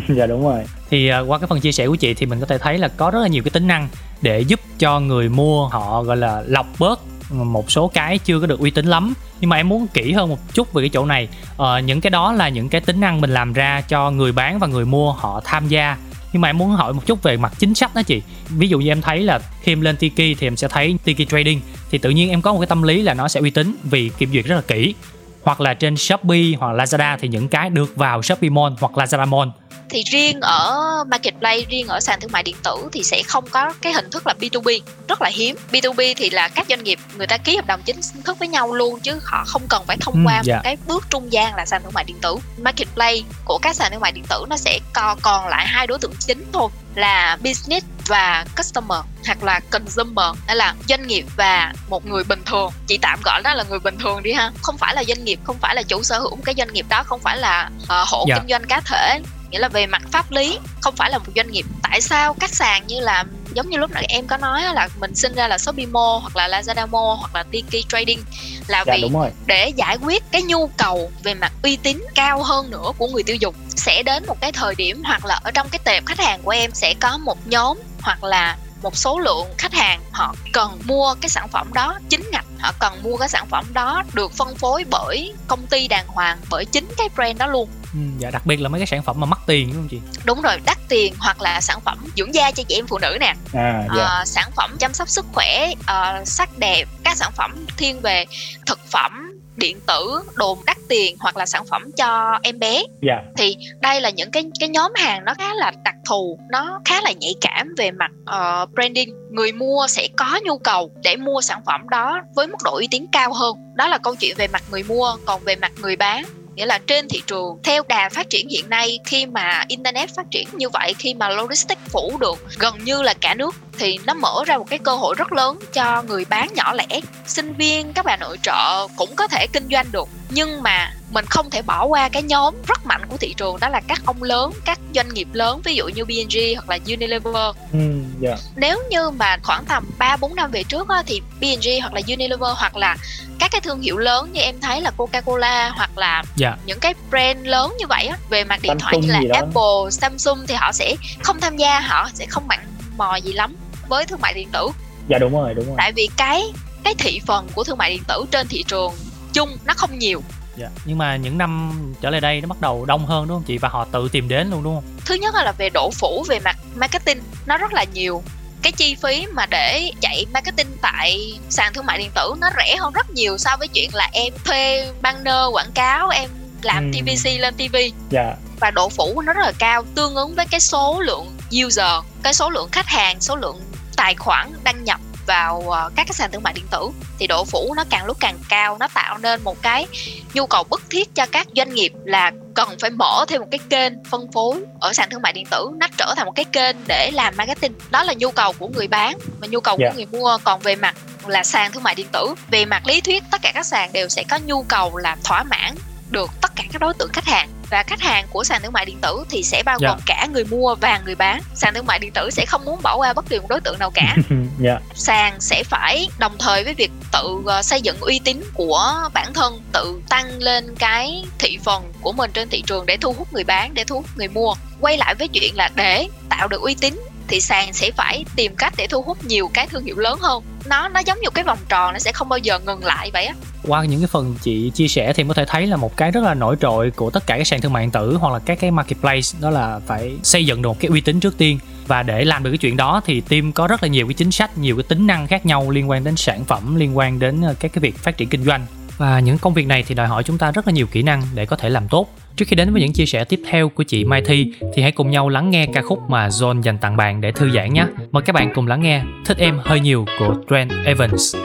[0.15, 0.63] dạ đúng rồi.
[0.89, 2.87] Thì à, qua cái phần chia sẻ của chị thì mình có thể thấy là
[2.87, 3.89] có rất là nhiều cái tính năng
[4.21, 6.99] để giúp cho người mua họ gọi là lọc bớt
[7.31, 9.13] một số cái chưa có được uy tín lắm.
[9.39, 11.27] Nhưng mà em muốn kỹ hơn một chút về cái chỗ này.
[11.57, 14.59] Ờ, những cái đó là những cái tính năng mình làm ra cho người bán
[14.59, 15.97] và người mua họ tham gia.
[16.33, 18.21] Nhưng mà em muốn hỏi một chút về mặt chính sách đó chị.
[18.49, 21.29] Ví dụ như em thấy là khi em lên Tiki thì em sẽ thấy Tiki
[21.29, 21.61] Trading
[21.95, 24.12] thì tự nhiên em có một cái tâm lý là nó sẽ uy tín vì
[24.17, 24.95] kiểm duyệt rất là kỹ.
[25.43, 29.27] Hoặc là trên Shopee hoặc Lazada thì những cái được vào Shopee Mall hoặc Lazada
[29.27, 29.49] Mall
[29.89, 33.74] thì riêng ở marketplace riêng ở sàn thương mại điện tử thì sẽ không có
[33.82, 35.56] cái hình thức là B2B rất là hiếm.
[35.71, 38.74] B2B thì là các doanh nghiệp người ta ký hợp đồng chính thức với nhau
[38.74, 40.56] luôn chứ họ không cần phải thông Ừ, qua dạ.
[40.56, 42.36] một cái bước trung gian là sàn thương mại điện tử.
[42.58, 46.00] Marketplace của các sàn thương mại điện tử nó sẽ co- còn lại hai đối
[46.00, 51.74] tượng chính thôi là business và customer hoặc là consumer hay là doanh nghiệp và
[51.89, 52.71] một người bình thường.
[52.88, 54.52] Chị tạm gọi đó là người bình thường đi ha.
[54.62, 56.86] Không phải là doanh nghiệp không phải là chủ sở hữu một cái doanh nghiệp
[56.89, 58.36] đó không phải là ờ, hộ Dạ.
[58.36, 59.19] kinh doanh cá thể
[59.55, 61.65] nghĩa là về mặt pháp lý không phải là một doanh nghiệp.
[61.83, 65.15] Tại sao các sàn như là giống như lúc nãy em có nói là mình
[65.15, 68.19] sinh ra là Shopee Mall hoặc là Lazada Mall hoặc là Tiki Trading
[68.67, 69.29] là dạ vì đúng rồi.
[69.45, 73.23] để giải quyết cái nhu cầu về mặt uy tín cao hơn nữa của người
[73.23, 73.55] tiêu dùng.
[73.69, 76.51] Sẽ đến một cái thời điểm hoặc là ở trong cái tệp khách hàng của
[76.51, 81.15] em sẽ có một nhóm hoặc là một số lượng khách hàng họ cần mua
[81.21, 84.56] cái sản phẩm đó chính ngạch họ cần mua cái sản phẩm đó được phân
[84.56, 87.69] phối bởi công ty đàng hoàng bởi chính cái brand đó luôn.
[87.93, 89.99] Ừ, dạ đặc biệt là mấy cái sản phẩm mà mắc tiền đúng không chị?
[90.25, 93.17] Đúng rồi đắt tiền hoặc là sản phẩm dưỡng da cho chị em phụ nữ
[93.19, 93.34] nè.
[93.54, 94.04] À dạ.
[94.04, 98.25] Ờ, sản phẩm chăm sóc sức khỏe ờ, sắc đẹp các sản phẩm thiên về
[98.65, 99.24] thực phẩm
[99.55, 102.83] điện tử đồ đắt tiền hoặc là sản phẩm cho em bé.
[103.01, 103.21] Dạ.
[103.37, 107.01] Thì đây là những cái cái nhóm hàng nó khá là đặc thù nó khá
[107.01, 109.15] là nhạy cảm về mặt ờ, branding.
[109.31, 112.87] Người mua sẽ có nhu cầu để mua sản phẩm đó với mức độ uy
[112.91, 113.55] tín cao hơn.
[113.75, 116.23] Đó là câu chuyện về mặt người mua còn về mặt người bán.
[116.55, 120.25] Nghĩa là trên thị trường theo đà phát triển hiện nay khi mà internet phát
[120.31, 124.13] triển như vậy khi mà logistics phủ được gần như là cả nước thì nó
[124.13, 127.93] mở ra một cái cơ hội rất lớn cho người bán nhỏ lẻ sinh viên
[127.93, 131.61] các bà nội trợ cũng có thể kinh doanh được nhưng mà mình không thể
[131.61, 134.79] bỏ qua cái nhóm rất mạnh của thị trường đó là các ông lớn các
[134.95, 137.79] doanh nghiệp lớn ví dụ như B&G hoặc là Unilever ừ,
[138.19, 141.93] dạ nếu như mà khoảng tầm 3 4 năm về trước á, thì B&G hoặc
[141.93, 142.97] là Unilever hoặc là
[143.39, 146.57] các cái thương hiệu lớn như em thấy là Coca-Cola hoặc là Dạ.
[146.65, 149.35] những cái brand lớn như vậy á, về mặt điện thoại như Samsung là.
[149.39, 152.59] Apple, Samsung thì họ sẽ không tham gia, họ sẽ không mặn
[152.97, 153.55] mò gì lắm
[153.89, 154.67] với thương mại điện tử.
[155.08, 155.76] Dạ đúng rồi đúng rồi.
[155.78, 156.43] Tại vì cái
[156.84, 158.93] cái thị phần của thương mại điện tử trên thị trường
[159.34, 160.21] chung nó không nhiều.
[160.58, 161.71] Dạ nhưng mà những năm
[162.02, 163.58] trở lại đây nó bắt đầu đông hơn đúng không chị?
[163.58, 164.84] Và họ tự tìm đến luôn đúng không?
[165.06, 168.24] Thứ nhất là về độ phủ về mặt marketing nó rất là nhiều.
[168.62, 172.76] Cái chi phí mà để chạy marketing tại sàn thương mại điện tử nó rẻ
[172.80, 176.30] hơn rất nhiều so với chuyện là em thuê banner quảng cáo em
[176.62, 177.00] làm Ừ.
[177.00, 177.76] TVC lên TV
[178.10, 178.36] dạ.
[178.60, 182.34] Và độ phủ nó rất là cao tương ứng với cái số lượng user cái
[182.34, 183.60] số lượng khách hàng số lượng
[183.97, 187.45] tài khoản đăng nhập vào ờ, các cái sàn thương mại điện tử thì độ
[187.45, 189.88] phủ nó càng lúc càng cao nó tạo nên một cái
[190.34, 193.60] nhu cầu bức thiết cho các doanh nghiệp là cần phải mở thêm một cái
[193.69, 196.75] kênh phân phối ở sàn thương mại điện tử nó trở thành một cái kênh
[196.88, 197.73] để làm marketing.
[197.91, 199.89] Đó là nhu cầu của người bán và nhu cầu Dạ.
[199.89, 200.38] của người mua.
[200.43, 200.95] Còn về mặt
[201.27, 204.10] là sàn thương mại điện tử về mặt lý thuyết tất cả các sàn đều
[204.10, 205.75] sẽ có nhu cầu là thỏa mãn
[206.12, 208.86] được tất cả các đối tượng khách hàng và khách hàng của sàn thương mại
[208.86, 209.88] điện tử thì sẽ bao Dạ.
[209.89, 211.41] gồm cả người mua và người bán.
[211.56, 213.80] Sàn thương mại điện tử sẽ không muốn bỏ qua bất kỳ một đối tượng
[213.80, 214.15] nào cả.
[214.60, 214.80] Dạ.
[214.95, 219.34] Sàn sẽ phải đồng thời với việc tự ờ, xây dựng uy tín của bản
[219.34, 223.34] thân tự tăng lên cái thị phần của mình trên thị trường để thu hút
[223.34, 224.54] người bán để thu hút người mua.
[224.80, 228.56] Quay lại với chuyện là để tạo được uy tín thì sàn sẽ phải tìm
[228.56, 230.43] cách để thu hút nhiều cái thương hiệu lớn hơn.
[230.65, 233.25] Nó nó giống như cái vòng tròn nó sẽ không bao giờ ngừng lại vậy
[233.25, 233.34] á
[233.67, 236.23] qua những cái phần chị chia sẻ thì có thể thấy là một cái rất
[236.23, 238.60] là nổi trội của tất cả các sàn thương mại điện tử hoặc là các
[238.60, 241.60] cái marketplace, đó là phải xây dựng được một cái uy tín trước tiên.
[241.88, 244.32] Và để làm được cái chuyện đó thì team có rất là nhiều cái chính
[244.32, 247.41] sách, nhiều cái tính năng khác nhau liên quan đến sản phẩm, liên quan đến
[247.41, 248.65] ờ, các cái việc phát triển kinh doanh.
[248.97, 251.21] Và những công việc này thì đòi hỏi chúng ta rất là nhiều kỹ năng
[251.34, 252.08] để có thể làm tốt.
[252.36, 254.91] Trước khi đến với những chia sẻ tiếp theo của chị Mai Thi thì hãy
[254.91, 257.86] cùng nhau lắng nghe ca khúc mà John dành tặng bạn để thư giãn nhé.
[258.12, 261.36] Mời các bạn cùng lắng nghe thích em hơi nhiều của Trent Evans.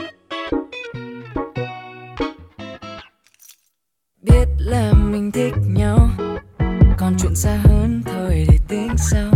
[4.21, 6.09] Biết là mình thích nhau.
[6.97, 9.31] Còn chuyện xa hơn thôi để tính sau.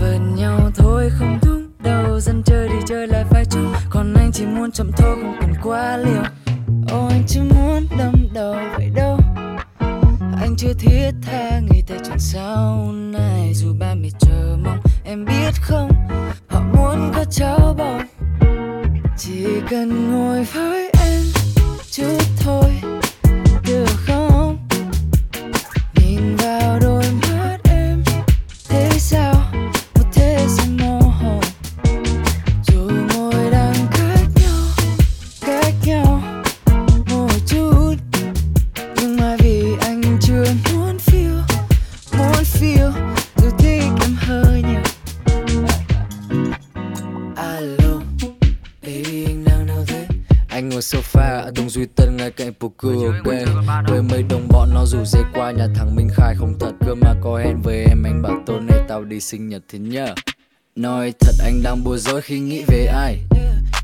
[0.00, 2.20] Vờn nhau thôi, không thúc đầu.
[2.20, 5.54] Dân chơi đi chơi lại phải chung còn anh chỉ muốn chậm thôi, không cần
[5.62, 6.22] quá liều.
[6.90, 9.18] Ô anh chưa muốn đâm đầu, vậy đâu?
[10.40, 13.52] Anh chưa thiết tha nghĩ tới chuyện sau này.
[13.54, 15.90] Dù ba mẹ chờ mong, em biết không?
[16.48, 18.00] Họ muốn có cháu bầu
[19.18, 21.22] chỉ cần ngồi với em
[21.90, 22.80] chút thôi
[23.70, 23.99] được
[50.90, 53.34] sofa ở duy tân ngay cạnh poker ok
[53.88, 56.72] với mấy đồng bọn nó rủ dê qua nhà thằng minh khai không thật.
[56.86, 59.78] Cơ mà có hẹn với em anh bảo tối nay tao đi sinh nhật thế
[59.78, 60.14] nhá
[60.76, 63.18] nói thật anh đang bối rối khi nghĩ về ai.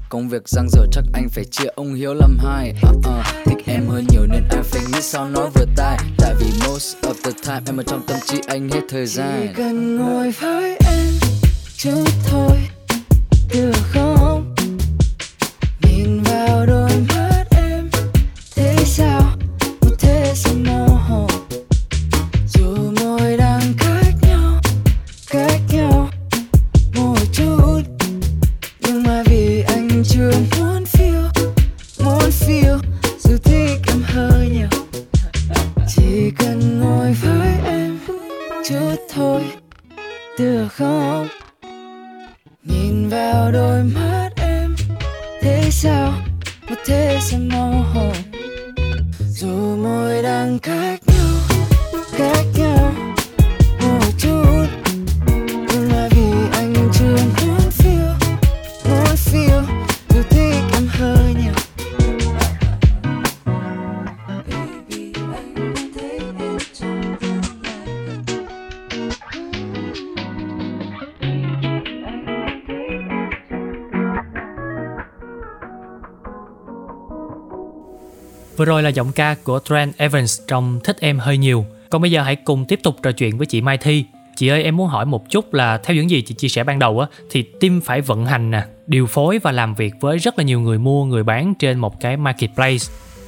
[0.08, 2.74] Công việc răng dở chắc anh phải chia ông Hiếu làm hai.
[2.90, 3.04] Uh, uh,
[3.44, 5.98] Thích em hơn nhiều nên anh phải nghĩ sao nói vừa tai.
[6.18, 9.40] Tại vì most of the time em ở trong tâm trí anh hết thời gian.
[9.40, 11.12] Chỉ cần ngồi với em
[11.76, 12.58] chút thôi
[13.52, 14.35] Được không?
[78.66, 81.66] Rồi là giọng ca của Trent Evans trong Thích Em Hơi Nhiều.
[81.90, 84.04] Còn bây giờ hãy cùng tiếp tục trò chuyện với chị Mai Thi.
[84.36, 86.78] Chị ơi em muốn hỏi một chút là theo những gì chị chia sẻ ban
[86.78, 90.38] đầu á thì team phải vận hành nè, điều phối và làm việc với rất
[90.38, 92.84] là nhiều người mua, người bán trên một cái marketplace.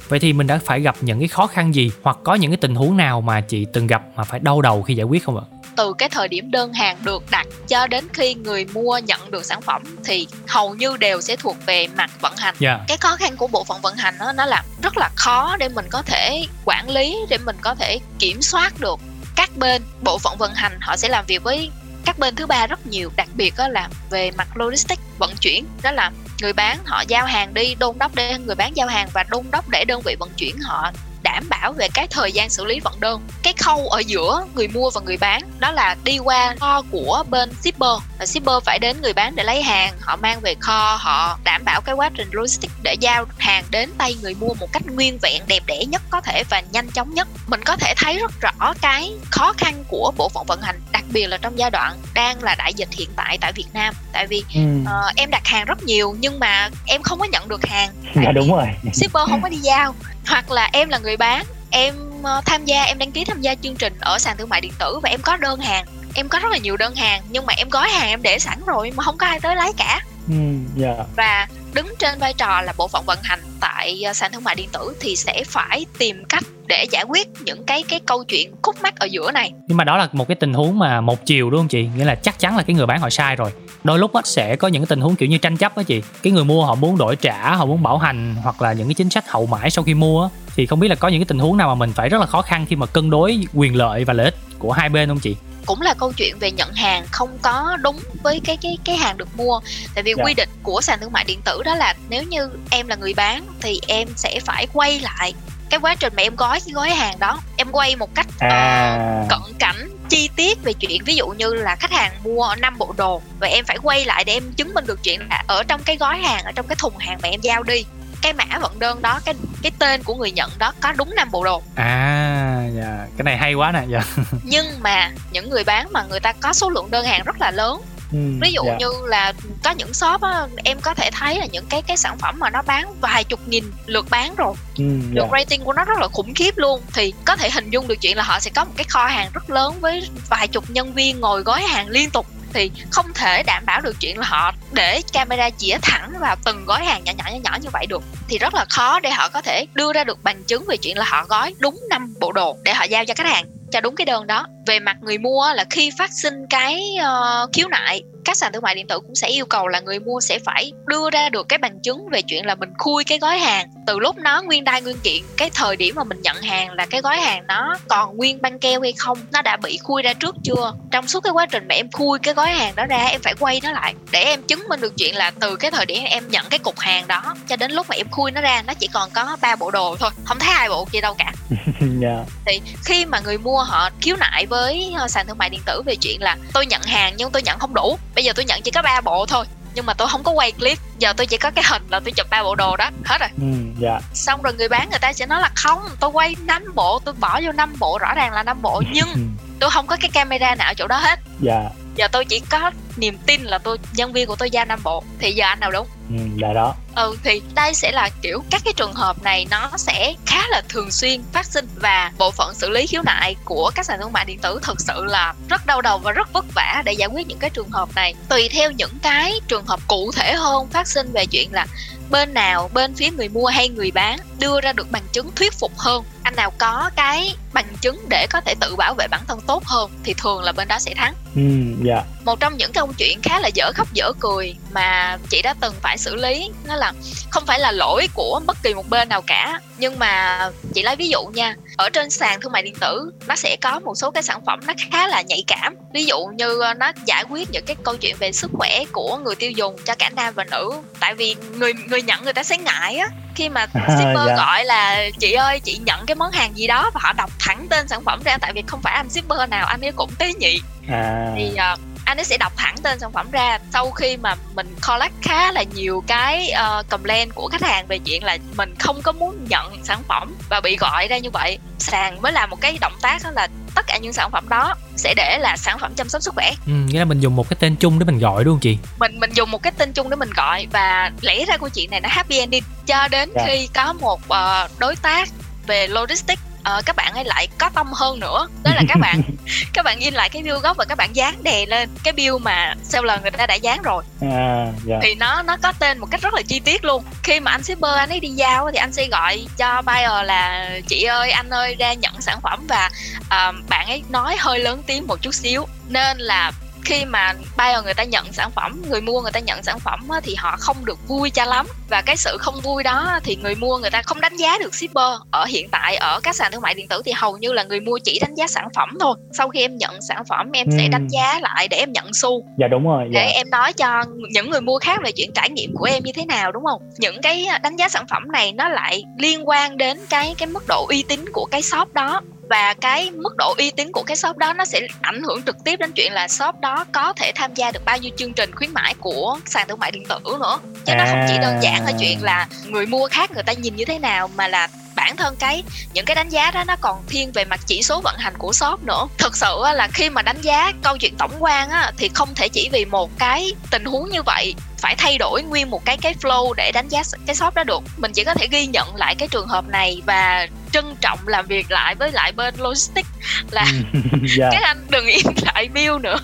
[0.07, 2.57] Vậy thì mình đã phải gặp những cái khó khăn gì hoặc có những cái
[2.57, 5.37] tình huống nào mà chị từng gặp mà phải đau đầu khi giải quyết không
[5.37, 5.43] ạ?
[5.79, 9.45] Từ cái thời điểm đơn hàng được đặt cho đến khi người mua nhận được
[9.45, 12.55] sản phẩm thì hầu như đều sẽ thuộc về mặt vận hành.
[12.59, 12.79] Dạ.
[12.87, 15.69] cái khó khăn của bộ phận vận hành đó, nó là rất là khó để
[15.69, 18.99] mình có thể quản lý để mình có thể kiểm soát được
[19.35, 19.81] các bên.
[20.01, 21.71] Bộ phận vận hành họ sẽ làm việc với
[22.05, 25.65] các bên thứ ba rất nhiều đặc biệt đó là về mặt logistics vận chuyển.
[25.81, 26.11] Đó là
[26.41, 29.45] người bán họ giao hàng đi đôn đốc để người bán giao hàng và đôn
[29.51, 30.91] đốc để đơn vị vận chuyển họ
[31.39, 33.21] đảm bảo về cái thời gian xử lý vận đơn.
[33.43, 37.23] Cái khâu ở giữa người mua và người bán đó là đi qua kho của
[37.29, 37.89] bên shipper.
[38.19, 41.61] Và shipper phải đến người bán để lấy hàng họ mang về kho họ đảm
[41.65, 45.17] bảo cái quá trình logistics để giao hàng đến tay người mua một cách nguyên
[45.21, 47.27] vẹn đẹp đẽ nhất có thể và nhanh chóng nhất.
[47.47, 51.03] Mình có thể thấy rất rõ cái khó khăn của bộ phận vận hành đặc
[51.09, 53.93] biệt là trong giai đoạn đang là đại dịch hiện tại tại Việt Nam.
[54.13, 54.61] Tại vì ừ.
[54.85, 57.89] ờ, em đặt hàng rất nhiều nhưng mà em không có nhận được hàng.
[58.15, 58.65] Dạ đúng rồi.
[58.93, 59.95] shipper không có đi giao
[60.29, 63.55] hoặc là em là người bán, em ờ, tham gia, em đăng ký tham gia
[63.55, 65.85] chương trình ở sàn thương mại điện tử và em có đơn hàng.
[66.15, 68.59] Em có rất là nhiều đơn hàng, nhưng mà em gói hàng em để sẵn
[68.65, 70.35] rồi mà không có ai tới lấy cả ừ,
[70.75, 74.43] dạ và đứng trên vai trò là bộ phận vận hành tại ờ, sàn thương
[74.43, 78.23] mại điện tử thì sẽ phải tìm cách để giải quyết những cái cái câu
[78.23, 81.01] chuyện khúc mắc ở giữa này Nhưng mà đó là một cái tình huống mà
[81.01, 81.89] một chiều đúng không chị?
[81.97, 83.51] Nghĩa là chắc chắn là cái người bán họ sai rồi.
[83.83, 86.01] Đôi lúc á sẽ có những cái tình huống kiểu như tranh chấp á chị.
[86.23, 88.93] Cái người mua họ muốn đổi trả, họ muốn bảo hành hoặc là những cái
[88.93, 91.25] chính sách hậu mãi sau khi mua á thì không biết là có những cái
[91.25, 93.75] tình huống nào mà mình phải rất là khó khăn khi mà cân đối quyền
[93.75, 95.35] lợi và lợi ích của hai bên không chị?
[95.69, 99.17] Cũng là câu chuyện về nhận hàng không có đúng với cái cái cái hàng
[99.17, 99.59] được mua.
[99.95, 100.23] Tại vì Dạ.
[100.23, 103.13] quy định của sàn thương mại điện tử đó là nếu như em là người
[103.13, 105.33] bán thì em sẽ phải quay lại
[105.69, 107.41] cái quá trình mà em gói cái gói hàng đó.
[107.57, 111.03] Em quay một cách ờ, à cận cảnh chi tiết về chuyện.
[111.05, 114.23] Ví dụ như là khách hàng mua 5 bộ đồ và em phải quay lại
[114.23, 116.75] để em chứng minh được chuyện là ở trong cái gói hàng ở trong cái
[116.75, 117.85] thùng hàng mà em giao đi
[118.21, 121.31] cái mã vận đơn đó cái cái tên của người nhận đó có đúng 5
[121.31, 124.01] bộ đồ À, dạ, cái này hay quá nè, dạ.
[124.43, 127.51] nhưng mà những người bán mà người ta có số lượng đơn hàng rất là
[127.51, 128.77] lớn ừ, ví dụ dạ.
[128.79, 132.17] như là có những shop á, em có thể thấy là những cái cái sản
[132.17, 135.11] phẩm mà nó bán vài chục nghìn lượt bán rồi ừ, dạ.
[135.13, 138.01] lượt rating của nó rất là khủng khiếp luôn thì có thể hình dung được
[138.01, 140.93] chuyện là họ sẽ có một cái kho hàng rất lớn với vài chục nhân
[140.93, 144.53] viên ngồi gói hàng liên tục thì không thể đảm bảo được chuyện là họ
[144.71, 148.03] để camera chĩa thẳng vào từng gói hàng nhỏ nhỏ nhỏ nhỏ như vậy được.
[148.27, 150.97] Thì rất là khó để họ có thể đưa ra được bằng chứng về chuyện
[150.97, 153.95] là họ gói đúng năm bộ đồ để họ giao cho khách hàng cho đúng
[153.95, 158.03] cái đơn đó về mặt người mua là khi phát sinh cái ờ, khiếu nại
[158.25, 160.71] các sàn thương mại điện tử cũng sẽ yêu cầu là người mua sẽ phải
[160.85, 163.69] đưa ra được cái bằng chứng về chuyện là mình khui cái gói hàng.
[163.87, 166.85] Từ lúc nó nguyên đai nguyên kiện cái thời điểm mà mình nhận hàng là
[166.85, 170.13] cái gói hàng nó còn nguyên băng keo hay không nó đã bị khui ra
[170.13, 170.73] trước chưa?
[170.91, 173.33] Trong suốt cái quá trình mà em khui cái gói hàng đó ra em phải
[173.39, 176.27] quay nó lại để em chứng minh được chuyện là từ cái thời điểm em
[176.29, 178.87] nhận cái cục hàng đó cho đến lúc mà em khui nó ra nó chỉ
[178.93, 181.33] còn có ba bộ đồ thôi không thấy hai bộ kia đâu cả.
[182.01, 182.23] Dạ.
[182.45, 184.58] Thì khi mà người mua họ khiếu nại với
[184.99, 187.59] ờ, sàn thương mại điện tử về chuyện là tôi nhận hàng nhưng tôi nhận
[187.59, 187.97] không đủ.
[188.15, 190.51] Bây giờ tôi nhận chỉ có ba bộ thôi nhưng mà tôi không có quay
[190.51, 190.77] clip.
[190.99, 193.29] Giờ tôi chỉ có cái hình là tôi chụp ba bộ đồ đó hết rồi.
[193.41, 193.47] Ừ
[193.79, 193.99] dạ.
[194.13, 197.13] Xong rồi người bán người ta sẽ nói là không tôi quay năm bộ tôi
[197.13, 198.81] bỏ vô năm bộ rõ ràng là năm bộ.
[198.91, 199.21] Nhưng ừ,
[199.59, 201.19] tôi không có cái camera nào ở chỗ đó hết.
[201.39, 201.69] Dạ.
[201.95, 205.03] Giờ tôi chỉ có niềm tin là tôi nhân viên của tôi giao năm bộ.
[205.19, 205.87] Thì giờ anh nào đúng?
[206.09, 206.75] Ừ dạ đó.
[206.95, 210.61] Ừ thì đây sẽ là kiểu các cái trường hợp này nó sẽ khá là
[210.69, 214.13] thường xuyên phát sinh và bộ phận xử lý khiếu nại của các sàn thương
[214.13, 217.09] mại điện tử thực sự là rất đau đầu và rất vất vả để giải
[217.09, 218.13] quyết những cái trường hợp này.
[218.29, 221.65] Tùy theo những cái trường hợp cụ thể hơn phát sinh về chuyện là
[222.09, 225.53] bên nào bên phía người mua hay người bán đưa ra được bằng chứng thuyết
[225.53, 226.03] phục hơn.
[226.23, 229.63] Anh nào có cái bằng chứng để có thể tự bảo vệ bản thân tốt
[229.65, 231.13] hơn thì thường là bên đó sẽ thắng.
[231.35, 231.41] Ừ
[231.83, 235.53] dạ một trong những câu chuyện khá là dở khóc dở cười mà chị đã
[235.61, 236.93] từng phải xử lý nó là
[237.29, 239.59] không phải là lỗi của bất kỳ một bên nào cả.
[239.77, 240.39] Nhưng mà
[240.73, 243.79] chị lấy ví dụ nha ở trên sàn thương mại điện tử nó sẽ có
[243.79, 245.75] một số cái sản phẩm nó khá là nhạy cảm.
[245.93, 249.17] Ví dụ như ờ, nó giải quyết những cái câu chuyện về sức khỏe của
[249.17, 250.71] người tiêu dùng cho cả nam và nữ.
[250.99, 253.07] Tại vì người người nhận người ta sẽ ngại á.
[253.35, 254.35] Khi mà shipper Dạ.
[254.35, 257.67] gọi là chị ơi chị nhận cái món hàng gì đó và họ đọc thẳng
[257.69, 260.33] tên sản phẩm ra tại vì không phải anh shipper nào anh ấy cũng tế
[260.33, 260.61] nhị.
[260.91, 261.33] À.
[261.37, 261.75] Thì ờ,
[262.05, 263.59] anh ấy sẽ đọc thẳng tên sản phẩm ra.
[263.73, 267.99] Sau khi mà mình collect khá là nhiều cái ờ, complaint của khách hàng về
[267.99, 271.57] chuyện là mình không có muốn nhận sản phẩm và bị gọi ra như vậy.
[271.79, 274.75] Sàn mới làm một cái động tác đó là tất cả những sản phẩm đó
[274.95, 276.51] sẽ để là sản phẩm chăm sóc sức khỏe.
[276.65, 278.77] Ừ, nghĩa là mình dùng một cái tên chung để mình gọi đúng không chị?
[278.99, 281.91] Mình mình dùng một cái tên chung để mình gọi và lẽ ra câu chuyện
[281.91, 282.63] này nó happy ending.
[282.87, 283.43] Cho đến Dạ.
[283.47, 285.29] khi có một ờ, đối tác
[285.67, 288.47] về logistics ờ, các bạn ấy lại có tâm hơn nữa.
[288.63, 289.21] Đó là các bạn
[289.73, 291.89] các bạn in lại cái bill gốc và các bạn dán đè lên.
[292.03, 294.03] Cái bill mà seller người ta đã dán rồi.
[294.21, 294.99] À dạ.
[295.01, 297.03] Thì nó nó có tên một cách rất là chi tiết luôn.
[297.23, 300.69] Khi mà anh shipper anh ấy đi giao thì anh sẽ gọi cho buyer là
[300.87, 302.89] chị ơi anh ơi ra nhận sản phẩm và
[303.29, 305.67] à, bạn ấy nói hơi lớn tiếng một chút xíu.
[305.87, 306.51] Nên là
[306.89, 309.99] khi mà buyer người ta nhận sản phẩm người mua người ta nhận sản phẩm
[310.09, 311.65] á, thì họ không được vui cho lắm.
[311.89, 314.75] Và cái sự không vui đó thì người mua người ta không đánh giá được
[314.75, 315.19] shipper.
[315.31, 317.79] Ở hiện tại ở các sàn thương mại điện tử thì hầu như là người
[317.79, 319.15] mua chỉ đánh giá sản phẩm thôi.
[319.31, 320.91] Sau khi em nhận sản phẩm em sẽ Ừm.
[320.91, 322.45] đánh giá lại để em nhận xu.
[322.57, 325.49] Dạ đúng rồi để dạ em nói cho những người mua khác về chuyện trải
[325.49, 326.81] nghiệm của em như thế nào đúng không?
[326.97, 330.63] Những cái đánh giá sản phẩm này nó lại liên quan đến cái cái mức
[330.67, 334.17] độ uy tín của cái shop đó và cái mức độ uy tín của cái
[334.17, 337.31] shop đó nó sẽ ảnh hưởng trực tiếp đến chuyện là shop đó có thể
[337.35, 340.19] tham gia được bao nhiêu chương trình khuyến mãi của sàn thương mại điện tử
[340.39, 340.59] nữa.
[340.85, 343.75] Chứ nó không chỉ đơn giản ở chuyện là người mua khác người ta nhìn
[343.75, 347.03] như thế nào mà là bản thân cái những cái đánh giá đó nó còn
[347.07, 349.07] thiên về mặt chỉ số vận hành của shop nữa.
[349.17, 352.49] Thực sự là khi mà đánh giá câu chuyện tổng quan á, thì không thể
[352.49, 356.15] chỉ vì một cái tình huống như vậy phải thay đổi nguyên một cái cái
[356.21, 357.83] flow để đánh giá cái shop đó được.
[357.97, 361.45] Mình chỉ có thể ghi nhận lại cái trường hợp này và trân trọng làm
[361.47, 363.09] việc lại với lại bên logistics
[363.51, 363.65] là
[364.37, 364.49] dạ.
[364.51, 366.19] Các anh đừng in lại bill nữa.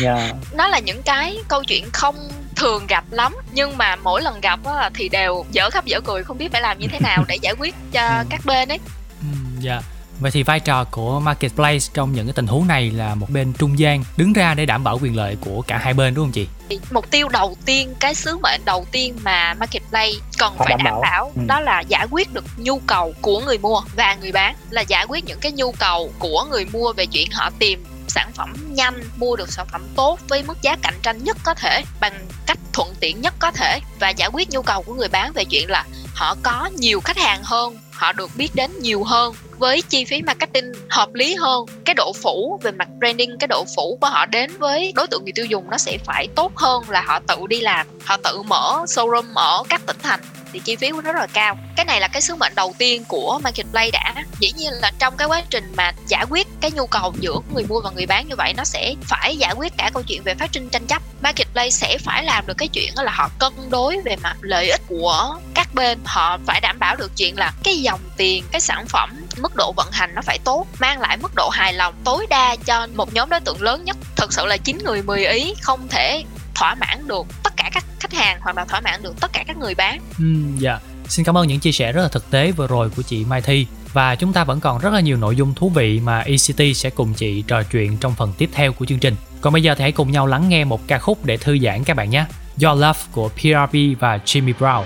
[0.00, 0.32] Dạ.
[0.52, 2.16] Nó là những cái câu chuyện không
[2.56, 6.24] thường gặp lắm nhưng mà mỗi lần gặp á, thì đều dở khóc dở cười
[6.24, 8.78] không biết phải làm như thế nào để giải quyết cho các bên ấy.
[9.20, 9.26] Ừ,
[9.60, 9.80] dạ
[10.20, 13.52] vậy thì vai trò của marketplace trong những cái tình huống này là một bên
[13.52, 16.32] trung gian đứng ra để đảm bảo quyền lợi của cả hai bên đúng không
[16.32, 20.66] chị Thì mục tiêu đầu tiên cái sứ mệnh đầu tiên mà marketplace cần Phải
[20.66, 21.00] phải đảm đảm bảo.
[21.02, 21.42] bảo Ừ.
[21.46, 25.06] đó là giải quyết được nhu cầu của người mua và người bán là giải
[25.08, 29.02] quyết những cái nhu cầu của người mua về chuyện họ tìm sản phẩm nhanh
[29.16, 32.58] mua được sản phẩm tốt với mức giá cạnh tranh nhất có thể bằng cách
[32.72, 35.70] thuận tiện nhất có thể và giải quyết nhu cầu của người bán về chuyện
[35.70, 40.04] là họ có nhiều khách hàng hơn họ được biết đến nhiều hơn với chi
[40.04, 44.08] phí marketing hợp lý hơn, cái độ phủ về mặt branding, cái độ phủ của
[44.08, 47.20] họ đến với đối tượng người tiêu dùng nó sẽ phải tốt hơn là họ
[47.26, 50.20] tự đi làm, họ tự mở showroom ở các tỉnh thành
[50.52, 51.58] thì chi phí của nó rất là cao.
[51.76, 54.14] Cái này là cái sứ mệnh đầu tiên của marketplace đã.
[54.40, 57.64] Dĩ nhiên là trong cái quá trình mà giải quyết cái nhu cầu giữa người
[57.68, 60.34] mua và người bán như vậy, nó sẽ phải giải quyết cả câu chuyện về
[60.34, 61.02] phát sinh tranh chấp.
[61.22, 64.70] Marketplace sẽ phải làm được cái chuyện đó là họ cân đối về mặt lợi
[64.70, 68.60] ích của các bên, họ phải đảm bảo được chuyện là cái dòng tiền, cái
[68.60, 69.10] sản phẩm
[69.42, 72.56] mức độ vận hành nó phải tốt mang lại mức độ hài lòng tối đa
[72.64, 73.96] cho một nhóm đối tượng lớn nhất.
[74.16, 76.24] Thực sự là chín người 10 ý không thể
[76.54, 79.44] thỏa mãn được tất cả các khách hàng hoặc là thỏa mãn được tất cả
[79.46, 80.00] các người bán.
[80.18, 80.24] Ừ,
[80.58, 80.78] dạ.
[81.08, 83.42] Xin cảm ơn những chia sẻ rất là thực tế vừa rồi của chị Mai
[83.42, 83.66] Thi.
[83.92, 86.90] Và chúng ta vẫn còn rất là nhiều nội dung thú vị mà ECT sẽ
[86.90, 89.14] cùng chị trò chuyện trong phần tiếp theo của chương trình.
[89.40, 91.84] Còn bây giờ thì hãy cùng nhau lắng nghe một ca khúc để thư giãn
[91.84, 92.24] các bạn nhé.
[92.62, 94.84] Your Love của PRB và Jimmy Brown.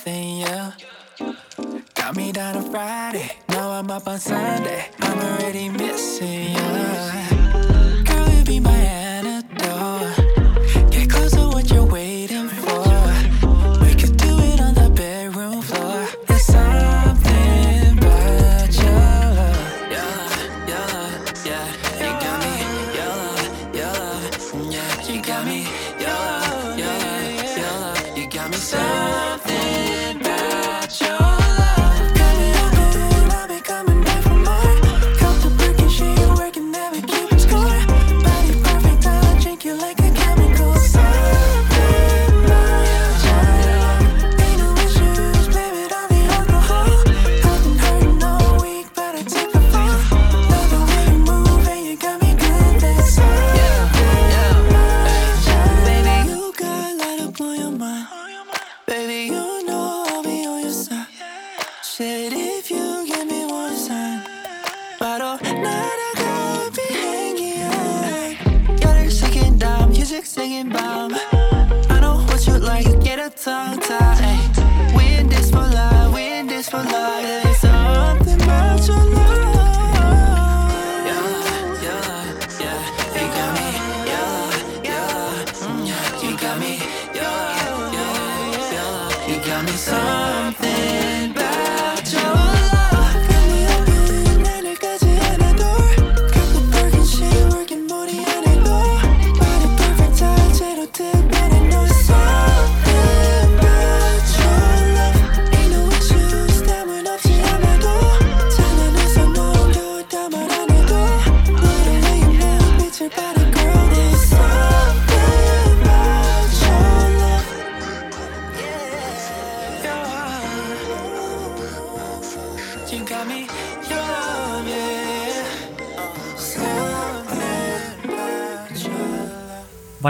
[0.00, 0.72] Something, yeah.
[1.94, 4.88] Got me down on Friday, now I'm up on Sunday,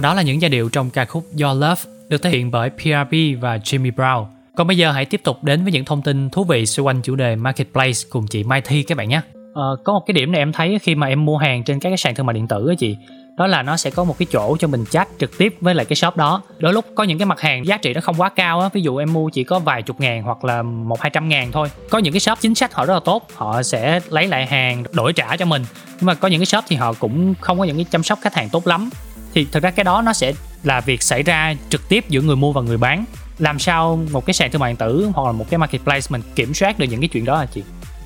[0.01, 2.71] Và đó là những giai điệu trong ca khúc Your Love được thể hiện bởi
[2.71, 4.27] PRB và Jimmy Brown.
[4.57, 7.03] Còn bây giờ hãy tiếp tục đến với những thông tin thú vị xoay quanh
[7.03, 9.21] chủ đề Marketplace cùng chị Mai Thi các bạn nhé.
[9.55, 11.91] Ờ, có một cái điểm này em thấy khi mà em mua hàng trên các
[11.91, 12.97] cái sàn thương mại điện tử á chị
[13.37, 15.87] đó là nó sẽ có một cái chỗ cho mình chat trực tiếp với lại
[15.87, 18.29] cái shop đó đôi lúc có những cái mặt hàng giá trị nó không quá
[18.29, 21.11] cao á ví dụ em mua chỉ có vài chục ngàn hoặc là một hai
[21.11, 24.01] trăm ngàn thôi có những cái shop chính sách họ rất là tốt họ sẽ
[24.09, 25.65] lấy lại hàng đổi trả cho mình
[26.01, 28.19] nhưng mà có những cái shop thì họ cũng không có những cái chăm sóc
[28.23, 28.91] khách hàng tốt lắm
[29.35, 32.37] thì thực ra cái đó nó sẽ là việc xảy ra trực tiếp giữa người
[32.37, 33.05] mua và người bán.
[33.39, 36.23] Làm sao một cái sàn thương mại điện tử hoặc là một cái marketplace mình
[36.35, 37.63] kiểm soát được những cái chuyện đó hả chị?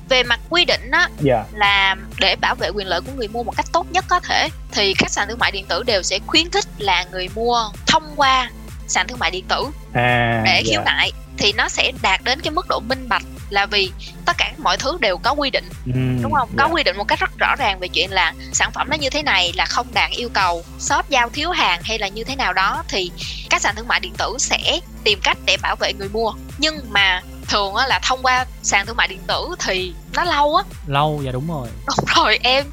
[0.09, 1.43] Về mặt quy định á dạ.
[1.53, 4.49] là để bảo vệ quyền lợi của người mua một cách tốt nhất có thể
[4.71, 8.03] thì các sàn thương mại điện tử đều sẽ khuyến khích là người mua thông
[8.15, 8.51] qua
[8.87, 10.83] sàn thương mại điện tử à để khiếu dạ.
[10.85, 13.91] nại thì nó sẽ đạt đến cái mức độ minh bạch là vì
[14.25, 16.73] tất cả mọi thứ đều có quy định Ừm, đúng không có dạ.
[16.73, 19.23] quy định một cách rất rõ ràng về chuyện là sản phẩm nó như thế
[19.23, 22.53] này là không đạt yêu cầu shop giao thiếu hàng hay là như thế nào
[22.53, 23.11] đó thì
[23.49, 26.75] các sàn thương mại điện tử sẽ tìm cách để bảo vệ người mua nhưng
[26.89, 30.63] mà thường á là thông qua sàn thương mại điện tử thì nó lâu á.
[30.87, 31.67] Lâu dạ đúng rồi.
[31.87, 32.65] Đúng rồi em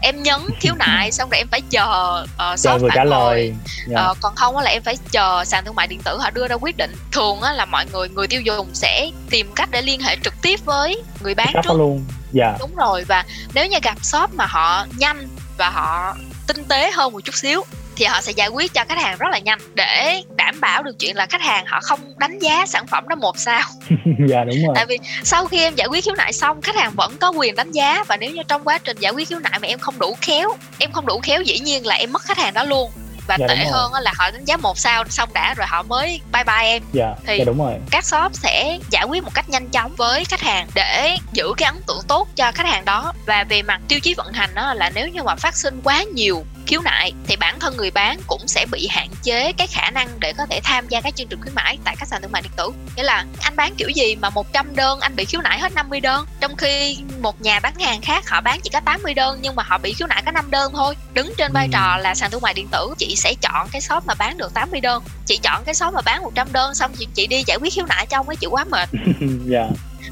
[0.00, 3.54] em nhấn khiếu nại xong rồi em phải chờ uh, shop người phản trả lời.
[3.88, 3.96] Dạ.
[3.96, 6.48] Ờ, còn không á là em phải chờ sàn thương mại điện tử họ đưa
[6.48, 6.92] ra quyết định.
[7.12, 10.34] Thường á là mọi người người tiêu dùng sẽ tìm cách để liên hệ trực
[10.42, 11.78] tiếp với người bán shop đó trước.
[11.78, 12.04] luôn.
[12.32, 12.56] Dạ.
[12.58, 13.24] Đúng rồi và
[13.54, 15.28] nếu như gặp shop mà họ nhanh
[15.58, 16.16] và họ
[16.46, 17.64] tinh tế hơn một chút xíu
[18.00, 20.98] thì họ sẽ giải quyết cho khách hàng rất là nhanh để đảm bảo được
[20.98, 23.60] chuyện là khách hàng họ không đánh giá sản phẩm đó một sao.
[24.28, 24.72] Dạ đúng rồi.
[24.74, 27.56] Tại vì sau khi em giải quyết khiếu nại xong khách hàng vẫn có quyền
[27.56, 29.98] đánh giá và nếu như trong quá trình giải quyết khiếu nại mà em không
[29.98, 32.90] đủ khéo em không đủ khéo dĩ nhiên là em mất khách hàng đó luôn.
[33.26, 36.20] Và Dạ, tệ hơn là họ đánh giá một sao xong đã rồi họ mới
[36.32, 36.82] bye bye em.
[36.92, 37.72] Dạ thì- dạ đúng rồi.
[37.90, 41.66] các shop sẽ giải quyết một cách nhanh chóng với khách hàng để giữ cái
[41.66, 43.12] ấn tượng tốt cho khách hàng đó.
[43.26, 46.02] Và về mặt tiêu chí vận hành đó là nếu như mà phát sinh quá
[46.02, 49.90] nhiều khiếu nại thì bản thân người bán cũng sẽ bị hạn chế cái khả
[49.90, 52.32] năng để có thể tham gia các chương trình khuyến mãi tại các sàn thương
[52.32, 52.70] mại điện tử.
[52.96, 56.00] Nghĩa là anh bán kiểu gì mà 100 đơn anh bị khiếu nại hết 50
[56.00, 56.26] đơn.
[56.40, 59.62] Trong khi một nhà bán hàng khác họ bán chỉ có 80 đơn nhưng mà
[59.66, 60.96] họ bị khiếu nại có 5 đơn thôi.
[61.14, 61.70] Đứng trên vai Ừ.
[61.72, 64.54] trò là sàn thương mại điện tử chị sẽ chọn cái shop mà bán được
[64.54, 65.02] 80 đơn.
[65.26, 67.86] Chị chọn cái shop mà bán 100 đơn xong chị, chị đi giải quyết khiếu
[67.86, 68.88] nại cho ông ấy chịu quá mệt.
[69.46, 69.66] Dạ.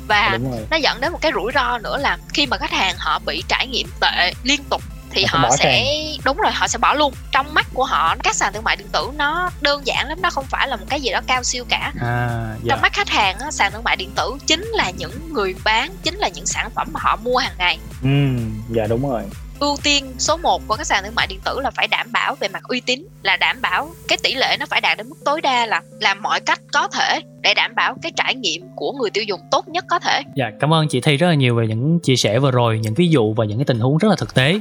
[0.09, 0.38] Và
[0.70, 3.42] nó dẫn đến một cái rủi ro nữa là khi mà khách hàng họ bị
[3.49, 5.84] trải nghiệm tệ liên tục thì Họ sẽ họ sẽ
[6.24, 7.14] đúng rồi họ sẽ bỏ luôn.
[7.32, 10.30] Trong mắt của họ các sàn thương mại điện tử nó đơn giản lắm nó
[10.30, 11.92] không phải là một cái gì đó cao siêu cả.
[12.00, 12.28] À
[12.62, 12.68] dạ.
[12.68, 15.92] Trong mắt khách hàng á, sàn thương mại điện tử chính là những người bán
[16.02, 17.78] chính là những sản phẩm mà họ mua hàng ngày.
[18.02, 19.22] Ừm, dạ đúng rồi
[19.61, 22.34] ưu tiên số 1 của các sàn thương mại điện tử là phải đảm bảo
[22.34, 25.16] về mặt uy tín là đảm bảo cái tỷ lệ nó phải đạt đến mức
[25.24, 28.92] tối đa là làm mọi cách có thể để đảm bảo cái trải nghiệm của
[28.92, 31.54] người tiêu dùng tốt nhất có thể Dạ, cảm ơn chị Thi rất là nhiều
[31.54, 34.09] về những chia sẻ vừa rồi, những ví dụ và những cái tình huống rất
[34.09, 34.61] là thực tế.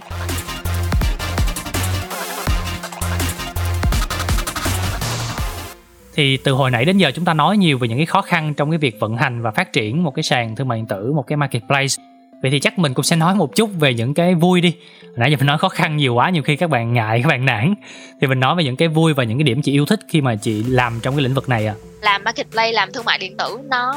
[6.16, 8.54] Thì từ hồi nãy đến giờ chúng ta nói nhiều về những cái khó khăn
[8.54, 11.12] trong cái việc vận hành và phát triển một cái sàn thương mại điện tử,
[11.16, 11.96] một cái marketplace.
[12.42, 14.74] Vậy thì chắc mình cũng sẽ nói một chút về những cái vui đi.
[15.16, 17.46] Nãy giờ mình nói khó khăn nhiều quá, nhiều khi các bạn ngại, các bạn
[17.46, 17.74] nản.
[18.22, 20.22] Thì mình nói về những cái vui và những cái điểm chị yêu thích khi
[20.22, 21.74] mà chị làm trong cái lĩnh vực này à.
[22.02, 23.94] làm marketplace làm thương mại điện tử nó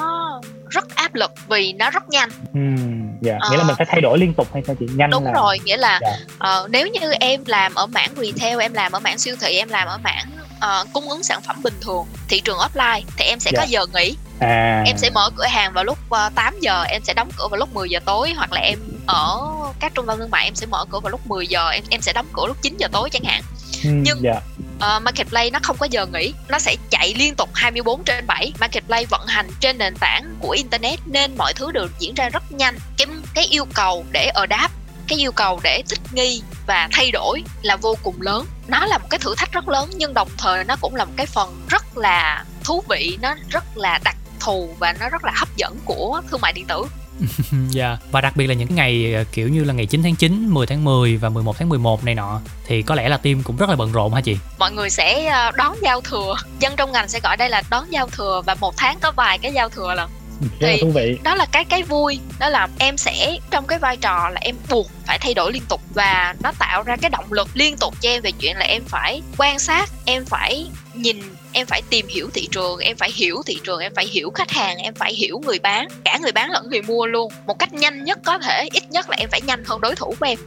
[0.71, 3.51] rất áp lực vì nó rất nhanh Ừm, dạ Ờ.
[3.51, 5.59] nghĩa là mình phải thay đổi liên tục hay sao chị nhanh đúng là rồi
[5.65, 6.17] nghĩa là Dạ.
[6.39, 9.69] ờ, nếu như em làm ở mảng retail em làm ở mảng siêu thị em
[9.69, 10.27] làm ở mảng
[10.61, 13.61] ờ, cung ứng sản phẩm bình thường thị trường offline thì em sẽ Dạ.
[13.61, 14.83] có giờ nghỉ à.
[14.87, 17.59] Em sẽ mở cửa hàng vào lúc uh, 8 giờ em sẽ đóng cửa vào
[17.59, 19.41] lúc 10 giờ tối hoặc là em ở
[19.81, 22.01] các trung tâm thương mại em sẽ mở cửa vào lúc 10 giờ em em
[22.01, 23.43] sẽ đóng cửa lúc 9 giờ tối chẳng hạn.
[23.85, 24.41] Ừm, nhưng- dạ.
[24.81, 28.53] Ờ, marketplace nó không có giờ nghỉ nó sẽ chạy liên tục 24 trên 7
[28.61, 32.53] marketplace vận hành trên nền tảng của internet nên mọi thứ đều diễn ra rất
[32.53, 32.79] nhanh.
[32.99, 34.73] Cái cái yêu cầu để adapt
[35.09, 38.47] cái yêu cầu để thích nghi và thay đổi là vô cùng lớn.
[38.69, 41.13] Nó là một cái thử thách rất lớn nhưng đồng thời nó cũng là một
[41.17, 45.33] cái phần rất là thú vị nó rất là đặc thù và nó rất là
[45.37, 46.83] hấp dẫn của thương mại điện tử.
[47.71, 50.15] Dạ Và đặc biệt là những cái ngày ờ, kiểu như là ngày 9 tháng
[50.17, 53.43] 9, 10 tháng 10 và 11 tháng 11 này nọ Thì có lẽ là team
[53.43, 54.37] cũng rất là bận rộn hả chị?
[54.59, 56.35] mọi người sẽ ờ, đón giao thừa.
[56.59, 59.39] Dân trong ngành sẽ gọi đây là đón giao thừa và một tháng có vài
[59.39, 60.11] cái giao thừa lần.
[60.41, 61.19] Rất là Thì- thú vị.
[61.23, 62.21] đó là cái cái vui.
[62.39, 65.63] Đó là em sẽ trong cái vai trò là em buộc phải thay đổi liên
[65.69, 68.65] tục và nó tạo ra cái động lực liên tục cho em về chuyện là
[68.65, 71.21] em phải quan sát em phải nhìn
[71.53, 74.51] em phải tìm hiểu thị trường em phải hiểu thị trường em phải hiểu khách
[74.51, 75.89] hàng em phải hiểu người bán.
[76.05, 77.33] Cả người bán lẫn người mua luôn.
[77.47, 80.15] Một cách nhanh nhất có thể ít nhất là em phải nhanh hơn đối thủ
[80.21, 80.39] của em.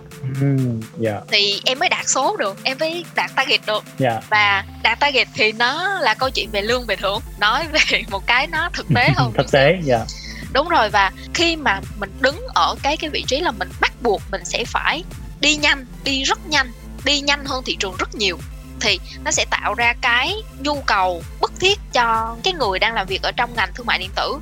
[0.41, 1.19] Ừm, dạ.
[1.31, 3.83] Thì em mới đạt số được em mới đạt target được.
[3.97, 4.19] Dạ.
[4.29, 7.19] Và đạt target thì nó là câu chuyện về lương về thưởng.
[7.39, 9.31] Nói về một cái nó thực tế hơn.
[9.37, 10.05] Thực tế dạ.
[10.53, 13.93] Đúng rồi và khi mà mình đứng ở cái cái vị trí là mình bắt
[14.01, 15.03] buộc mình sẽ phải
[15.41, 16.71] đi nhanh đi rất nhanh
[17.05, 18.37] đi nhanh hơn thị trường rất nhiều
[18.84, 23.07] thì nó sẽ tạo ra cái nhu cầu bức thiết cho cái người đang làm
[23.07, 24.38] việc ở trong ngành thương mại điện tử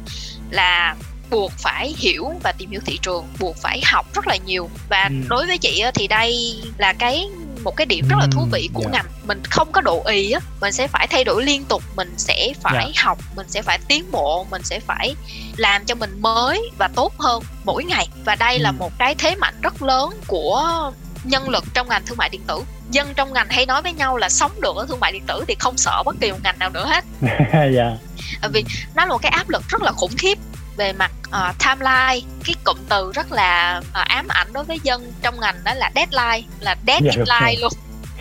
[0.49, 0.95] là
[1.29, 5.03] buộc phải hiểu và tìm hiểu thị trường buộc phải học rất là nhiều và
[5.09, 5.15] Ừ.
[5.27, 7.27] đối với chị thì đây là cái
[7.63, 8.89] một cái điểm rất là thú vị của dạ.
[8.91, 12.13] ngành mình không có độ ì á mình sẽ phải thay đổi liên tục mình
[12.17, 13.03] sẽ phải Dạ.
[13.03, 15.15] học mình sẽ phải tiến bộ mình sẽ phải
[15.57, 18.75] làm cho mình mới và tốt hơn mỗi ngày và đây là Ừ.
[18.79, 20.91] một cái thế mạnh rất lớn của
[21.23, 24.17] nhân lực trong ngành thương mại điện tử dân trong ngành hay nói với nhau
[24.17, 26.59] là sống được ở thương mại điện tử thì không sợ bất kỳ một ngành
[26.59, 27.03] nào nữa hết.
[27.73, 27.97] Dạ.
[28.41, 28.65] Bởi vì
[28.95, 30.37] nó là một cái áp lực rất là khủng khiếp
[30.77, 32.27] về mặt uh, timeline.
[32.45, 35.91] Cái cụm từ rất là uh, ám ảnh đối với dân trong ngành đó là
[35.95, 37.73] deadline là Dạ, deadline luôn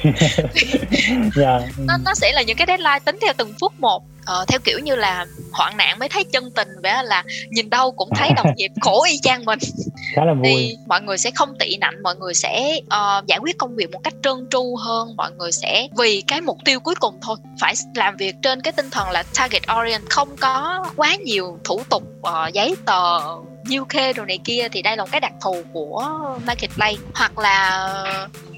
[1.36, 4.02] dạ nó nó sẽ là những cái deadline tính theo từng phút một.
[4.24, 7.92] Ờ, theo kiểu như là hoạn nạn mới thấy chân tình vậy là nhìn đâu
[7.92, 9.58] cũng thấy đồng nghiệp khổ y chang mình.
[10.14, 10.42] Khá là vui.
[10.44, 13.90] thì mọi người sẽ không tị nạnh mọi người sẽ ờ, giải quyết công việc
[13.90, 15.16] một cách trơn tru hơn.
[15.16, 17.36] Mọi người sẽ vì cái mục tiêu cuối cùng thôi.
[17.60, 21.82] Phải làm việc trên cái tinh thần là target orient không có quá nhiều thủ
[21.88, 23.20] tục ờ, giấy tờ
[23.64, 24.68] nhiêu khê đồ này kia.
[24.72, 26.98] Thì đây là một cái đặc thù của marketplace.
[27.14, 27.88] Hoặc là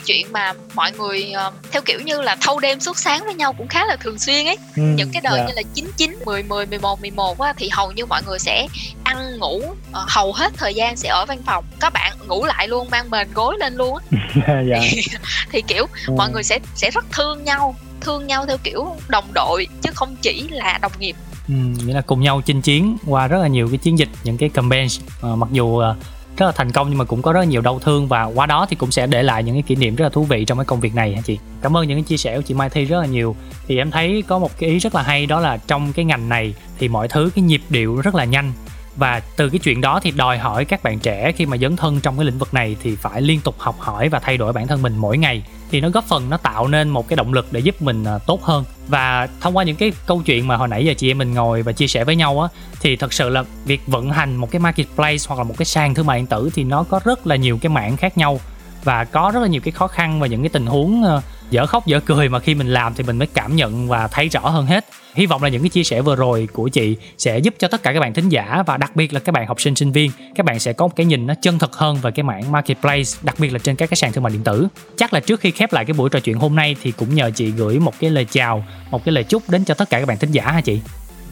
[0.06, 3.52] chuyện mà mọi người ờ, theo kiểu như là thâu đêm suốt sáng với nhau
[3.52, 4.56] cũng khá là thường xuyên ấy.
[4.76, 5.46] Ừm, những cái đời dạ.
[5.46, 8.66] như là 99, 10, 10, 11, 11 á, thì hầu như mọi người sẽ
[9.04, 11.64] ăn ngủ ờ, hầu hết thời gian sẽ ở văn phòng.
[11.80, 14.62] Các bạn ngủ lại luôn mang mền gối lên luôn á.
[14.70, 14.80] Dạ
[15.50, 16.14] thì kiểu Ừ.
[16.16, 20.16] mọi người sẽ sẽ rất thương nhau thương nhau theo kiểu đồng đội chứ không
[20.22, 21.16] chỉ là đồng nghiệp.
[21.48, 21.54] Ừ,
[21.86, 24.48] nghĩa là cùng nhau chinh chiến qua rất là nhiều cái chiến dịch, những cái
[24.48, 24.88] campaign
[25.20, 25.96] Ờ, Mặc dù ờ,
[26.36, 28.46] rất là thành công nhưng mà cũng có rất là nhiều đau thương và qua
[28.46, 30.58] đó thì cũng sẽ để lại những cái kỷ niệm rất là thú vị trong
[30.58, 31.38] cái công việc này hả chị?
[31.62, 33.36] Cảm ơn những cái chia sẻ của chị Mai Thi rất là nhiều.
[33.66, 36.28] Thì em thấy có một cái ý rất là hay, đó là trong cái ngành
[36.28, 38.52] này thì mọi thứ, cái nhịp điệu rất là nhanh
[38.96, 42.00] và từ cái chuyện đó thì đòi hỏi các bạn trẻ khi mà dấn thân
[42.00, 44.66] trong cái lĩnh vực này thì phải liên tục học hỏi và thay đổi bản
[44.66, 45.42] thân mình mỗi ngày.
[45.70, 48.18] Thì nó góp phần, nó tạo nên một cái động lực để giúp mình à,
[48.18, 48.64] tốt hơn.
[48.88, 51.62] Và thông qua những cái câu chuyện mà hồi nãy giờ chị em mình ngồi
[51.62, 52.48] và chia sẻ với nhau á,
[52.80, 55.94] thì thật sự là việc vận hành một cái marketplace hoặc là một cái sàn
[55.94, 58.40] thương mại điện tử thì nó có rất là nhiều cái mảng khác nhau
[58.84, 61.22] và có rất là nhiều cái khó khăn và những cái tình huống ờ,
[61.52, 64.28] dở khóc dở cười mà khi mình làm thì mình mới cảm nhận và thấy
[64.28, 64.84] rõ hơn hết.
[65.14, 67.82] Hy vọng là những cái chia sẻ vừa rồi của chị sẽ giúp cho tất
[67.82, 70.10] cả các bạn thính giả và đặc biệt là các bạn học sinh sinh viên,
[70.34, 73.10] các bạn sẽ có một cái nhìn nó chân thật hơn về cái mảng marketplace,
[73.22, 74.68] đặc biệt là trên các cái sàn thương mại điện tử.
[74.96, 77.30] Chắc là trước khi khép lại cái buổi trò chuyện hôm nay thì cũng nhờ
[77.34, 80.06] chị gửi một cái lời chào, một cái lời chúc đến cho tất cả các
[80.06, 80.80] bạn thính giả ha chị?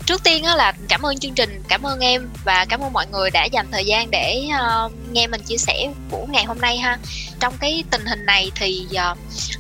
[0.07, 3.31] Trước tiên là cảm ơn chương trình, cảm ơn em và cảm ơn mọi người
[3.31, 6.99] đã dành thời gian để ờ, nghe mình chia sẻ của ngày hôm nay ha
[7.41, 9.15] trong cái tình hình này thì ờ,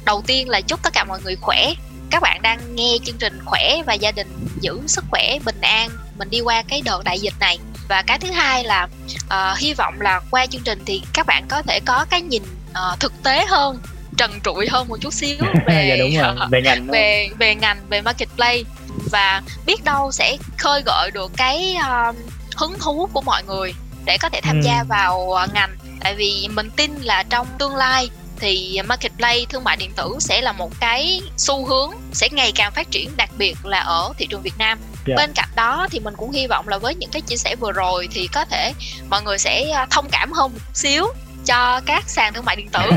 [0.04, 1.72] đầu tiên là chúc tất cả mọi người khỏe.
[2.10, 5.90] Các bạn đang nghe chương trình khỏe và gia đình giữ sức khỏe bình an.
[6.18, 7.58] Mình đi qua cái đợt đại dịch này.
[7.88, 8.88] Và cái thứ hai là
[9.28, 12.42] ờ, hy vọng là qua chương trình thì các bạn có thể có cái nhìn
[12.72, 13.78] ờ, thực tế hơn
[14.16, 17.78] trần trụi hơn một chút xíu về dạ đúng rồi về ngành về về ngành
[17.88, 18.62] về marketplace.
[19.10, 22.16] Và biết đâu sẽ khơi gợi được cái um,
[22.56, 23.74] hứng thú của mọi người
[24.04, 24.62] để có thể tham Ừ.
[24.64, 25.70] gia vào uh, ngành
[26.00, 30.40] tại vì mình tin là trong tương lai thì marketplace thương mại điện tử sẽ
[30.40, 34.26] là một cái xu hướng sẽ ngày càng phát triển đặc biệt là ở thị
[34.30, 34.78] trường Việt Nam.
[35.06, 35.14] Dạ.
[35.16, 37.72] Bên cạnh đó thì mình cũng hy vọng là với những cái chia sẻ vừa
[37.72, 38.72] rồi thì có thể
[39.10, 41.06] mọi người sẽ uh, thông cảm hơn một xíu
[41.46, 42.80] cho các sàn thương mại điện tử,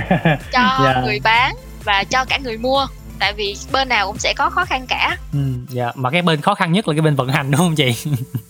[0.52, 1.02] cho Dạ.
[1.06, 2.88] người bán và cho cả người mua.
[3.20, 5.18] Tại vì bên nào cũng sẽ có khó khăn cả.
[5.34, 5.40] Ừ,
[5.70, 7.96] dạ mà cái bên khó khăn nhất là cái bên vận hành đúng không chị?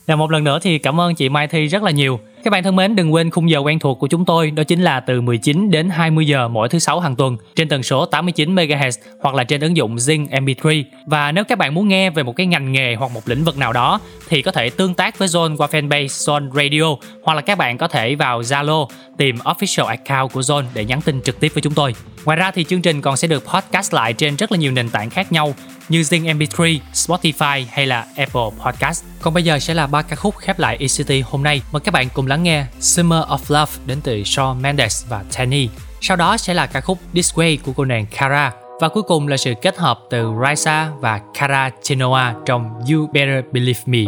[0.07, 2.19] Và một lần nữa thì cảm ơn chị Mai Thi rất là nhiều.
[2.43, 4.81] Các bạn thân mến, đừng quên khung giờ quen thuộc của chúng tôi, đó chính
[4.81, 8.55] là từ 19 đến 20 giờ mỗi thứ sáu hàng tuần trên tần số 89
[8.55, 8.91] MHz
[9.21, 10.83] hoặc là trên ứng dụng Zing MP3.
[11.05, 13.57] Và nếu các bạn muốn nghe về một cái ngành nghề hoặc một lĩnh vực
[13.57, 17.41] nào đó thì có thể tương tác với Zone qua fanpage Zone Radio hoặc là
[17.41, 18.87] các bạn có thể vào Zalo
[19.17, 21.93] tìm official account của Zone để nhắn tin trực tiếp với chúng tôi.
[22.25, 24.89] Ngoài ra thì chương trình còn sẽ được podcast lại trên rất là nhiều nền
[24.89, 25.53] tảng khác nhau
[25.89, 29.03] như Zing MP3, Spotify hay là Apple Podcast.
[29.21, 31.61] Còn bây giờ sẽ là ba ca khúc khép lại ECT hôm nay.
[31.71, 35.69] Mời các bạn cùng lắng nghe Summer of Love đến từ Shawn Mendes và Tani.
[36.01, 38.51] Sau đó sẽ là ca khúc This Way của cô nàng Kara.
[38.81, 43.45] Và cuối cùng là sự kết hợp từ Raisa và Kara Chenoa trong You Better
[43.51, 43.99] Believe Me.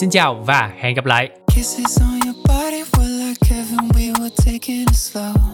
[0.00, 1.28] Xin chào và hẹn gặp lại.
[1.46, 5.51] Kisses on your body were like heaven, we were taking it slow.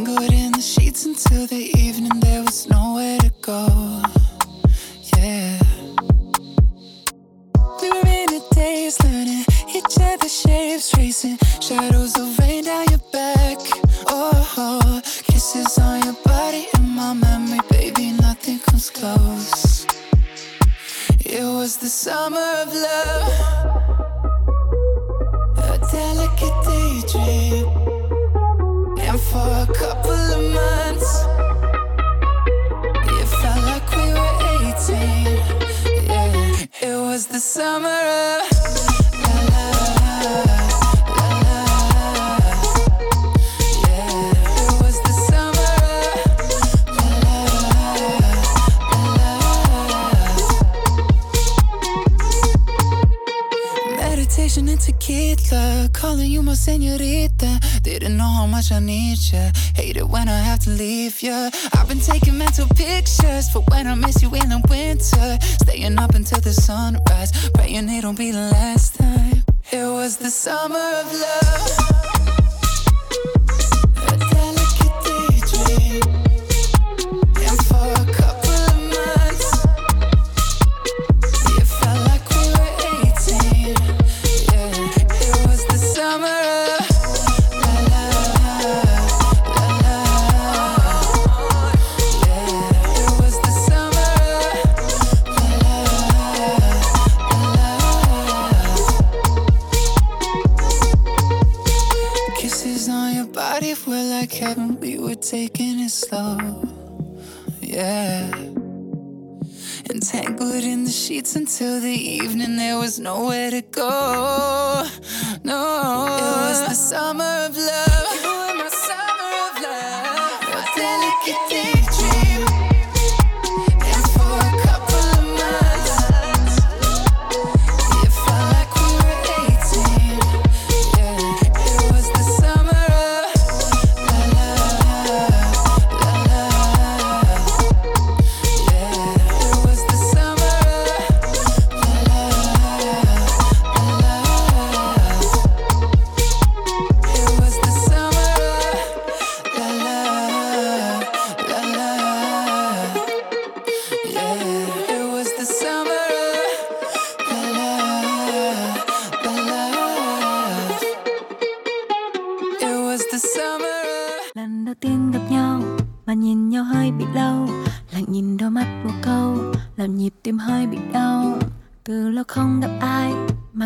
[0.00, 4.02] Tangled in the sheets until the evening, there was nowhere to go.
[5.14, 5.60] Yeah.
[7.82, 13.04] We were in a daze, learning each other's shapes, tracing shadows of rain down your
[13.12, 13.58] back.
[14.06, 19.86] Oh, kisses on your body in my memory, baby, nothing comes close.
[21.26, 23.32] It was the summer of love,
[25.58, 27.68] a delicate daydream.
[29.02, 29.59] And for
[36.82, 38.89] it was the summer of
[55.12, 57.82] And calling you my señorita.
[57.82, 59.50] Didn't know how much I need ya.
[59.74, 61.50] Hate it when I have to leave ya.
[61.72, 65.38] I've been taking mental pictures for when I miss you in the winter.
[65.64, 69.42] Staying up until the sunrise, praying it'll be the last time.
[69.72, 71.69] It was the summer of love.
[106.10, 106.64] Slow.
[107.60, 108.30] Yeah.
[109.88, 114.86] Entangled in the sheets until the evening, there was nowhere to go.
[115.44, 115.60] No,
[116.18, 118.09] it was the summer of love.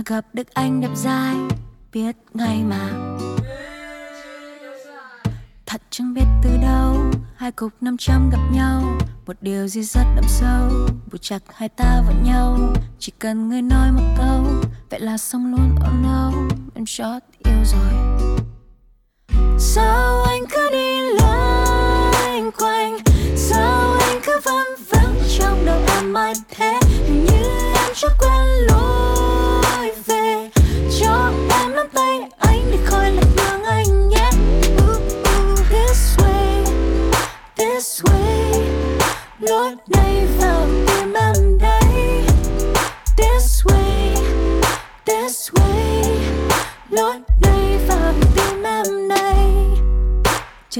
[0.06, 1.36] Gặp được anh đẹp dai,
[1.92, 2.90] biết ngay mà.
[5.66, 6.96] Thật chẳng biết từ đâu,
[7.36, 8.82] hai cục năm trăm gặp nhau.
[9.26, 10.70] Một điều gì rất đậm sâu
[11.12, 12.58] buộc chặt hai ta vào nhau.
[12.98, 14.44] Chỉ cần người nói một câu,
[14.90, 15.74] vậy là xong luôn.
[15.74, 16.32] Oh no,
[16.74, 17.92] em chót yêu rồi.
[19.58, 22.98] Sao anh cứ đi loanh quanh?
[23.36, 26.80] Sao anh cứ văng vắng trong đầu em mãi thế?
[27.06, 27.42] Hình như
[27.74, 28.73] em chưa quen luôn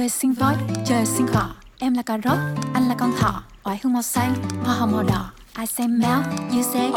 [0.05, 0.53] trời sinh voi
[0.85, 1.49] trời sinh cỏ
[1.79, 2.37] em là cà rốt
[2.73, 3.43] anh là con thỏ.
[3.63, 4.33] Oải hương màu xanh
[4.63, 5.31] hoa hồng màu đỏ.
[5.59, 6.91] I say mouth you say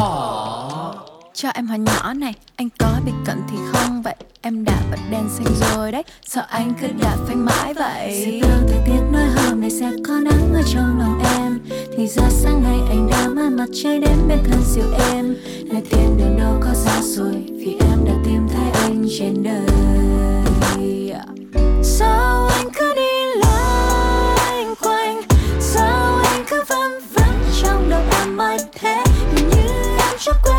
[1.34, 4.02] cho em hỏi nhỏ này Anh có bị cận thì không?
[4.02, 6.02] Vậy Em đã bật đèn xanh rồi đấy.
[6.26, 8.24] Sao anh cứ đạp phanh mãi vậy?
[8.26, 11.60] Dự báo thời tiết nói hôm nay sẽ có nắng ở trong lòng em.
[11.96, 15.36] Thì ra sáng nay anh đã mang mặt trời đến bên thân dịu em.
[15.64, 19.88] Nơi tiền đường đâu có xa rồi Vì em đã tìm thấy anh trên đời
[21.98, 25.22] Sao anh cứ đi loanh quanh
[25.60, 29.04] Sao anh cứ vân vân trong đầu em mãi thế?
[29.34, 29.68] Như
[29.98, 30.57] em chưa quen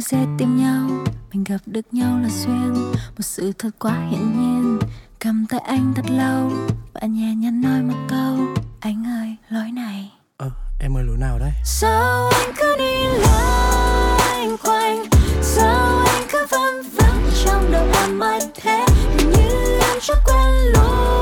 [0.00, 0.88] Đâu dễ tìm nhau.
[1.32, 4.78] Mình gặp được nhau là duyên Một sự thật quá hiển nhiên.
[5.18, 6.52] Cầm tay anh thật lâu
[6.92, 8.36] Và nhẹ nhàng nói một câu
[8.80, 10.12] Anh ơi lối này.
[10.36, 11.50] Ờ, em ơi lối nào đấy?
[11.64, 15.04] Sao anh cứ đi loanh quanh?
[15.42, 18.86] Sao anh cứ vân vân trong đầu em mãi thế?
[19.18, 21.19] Hình như em chưa quen lối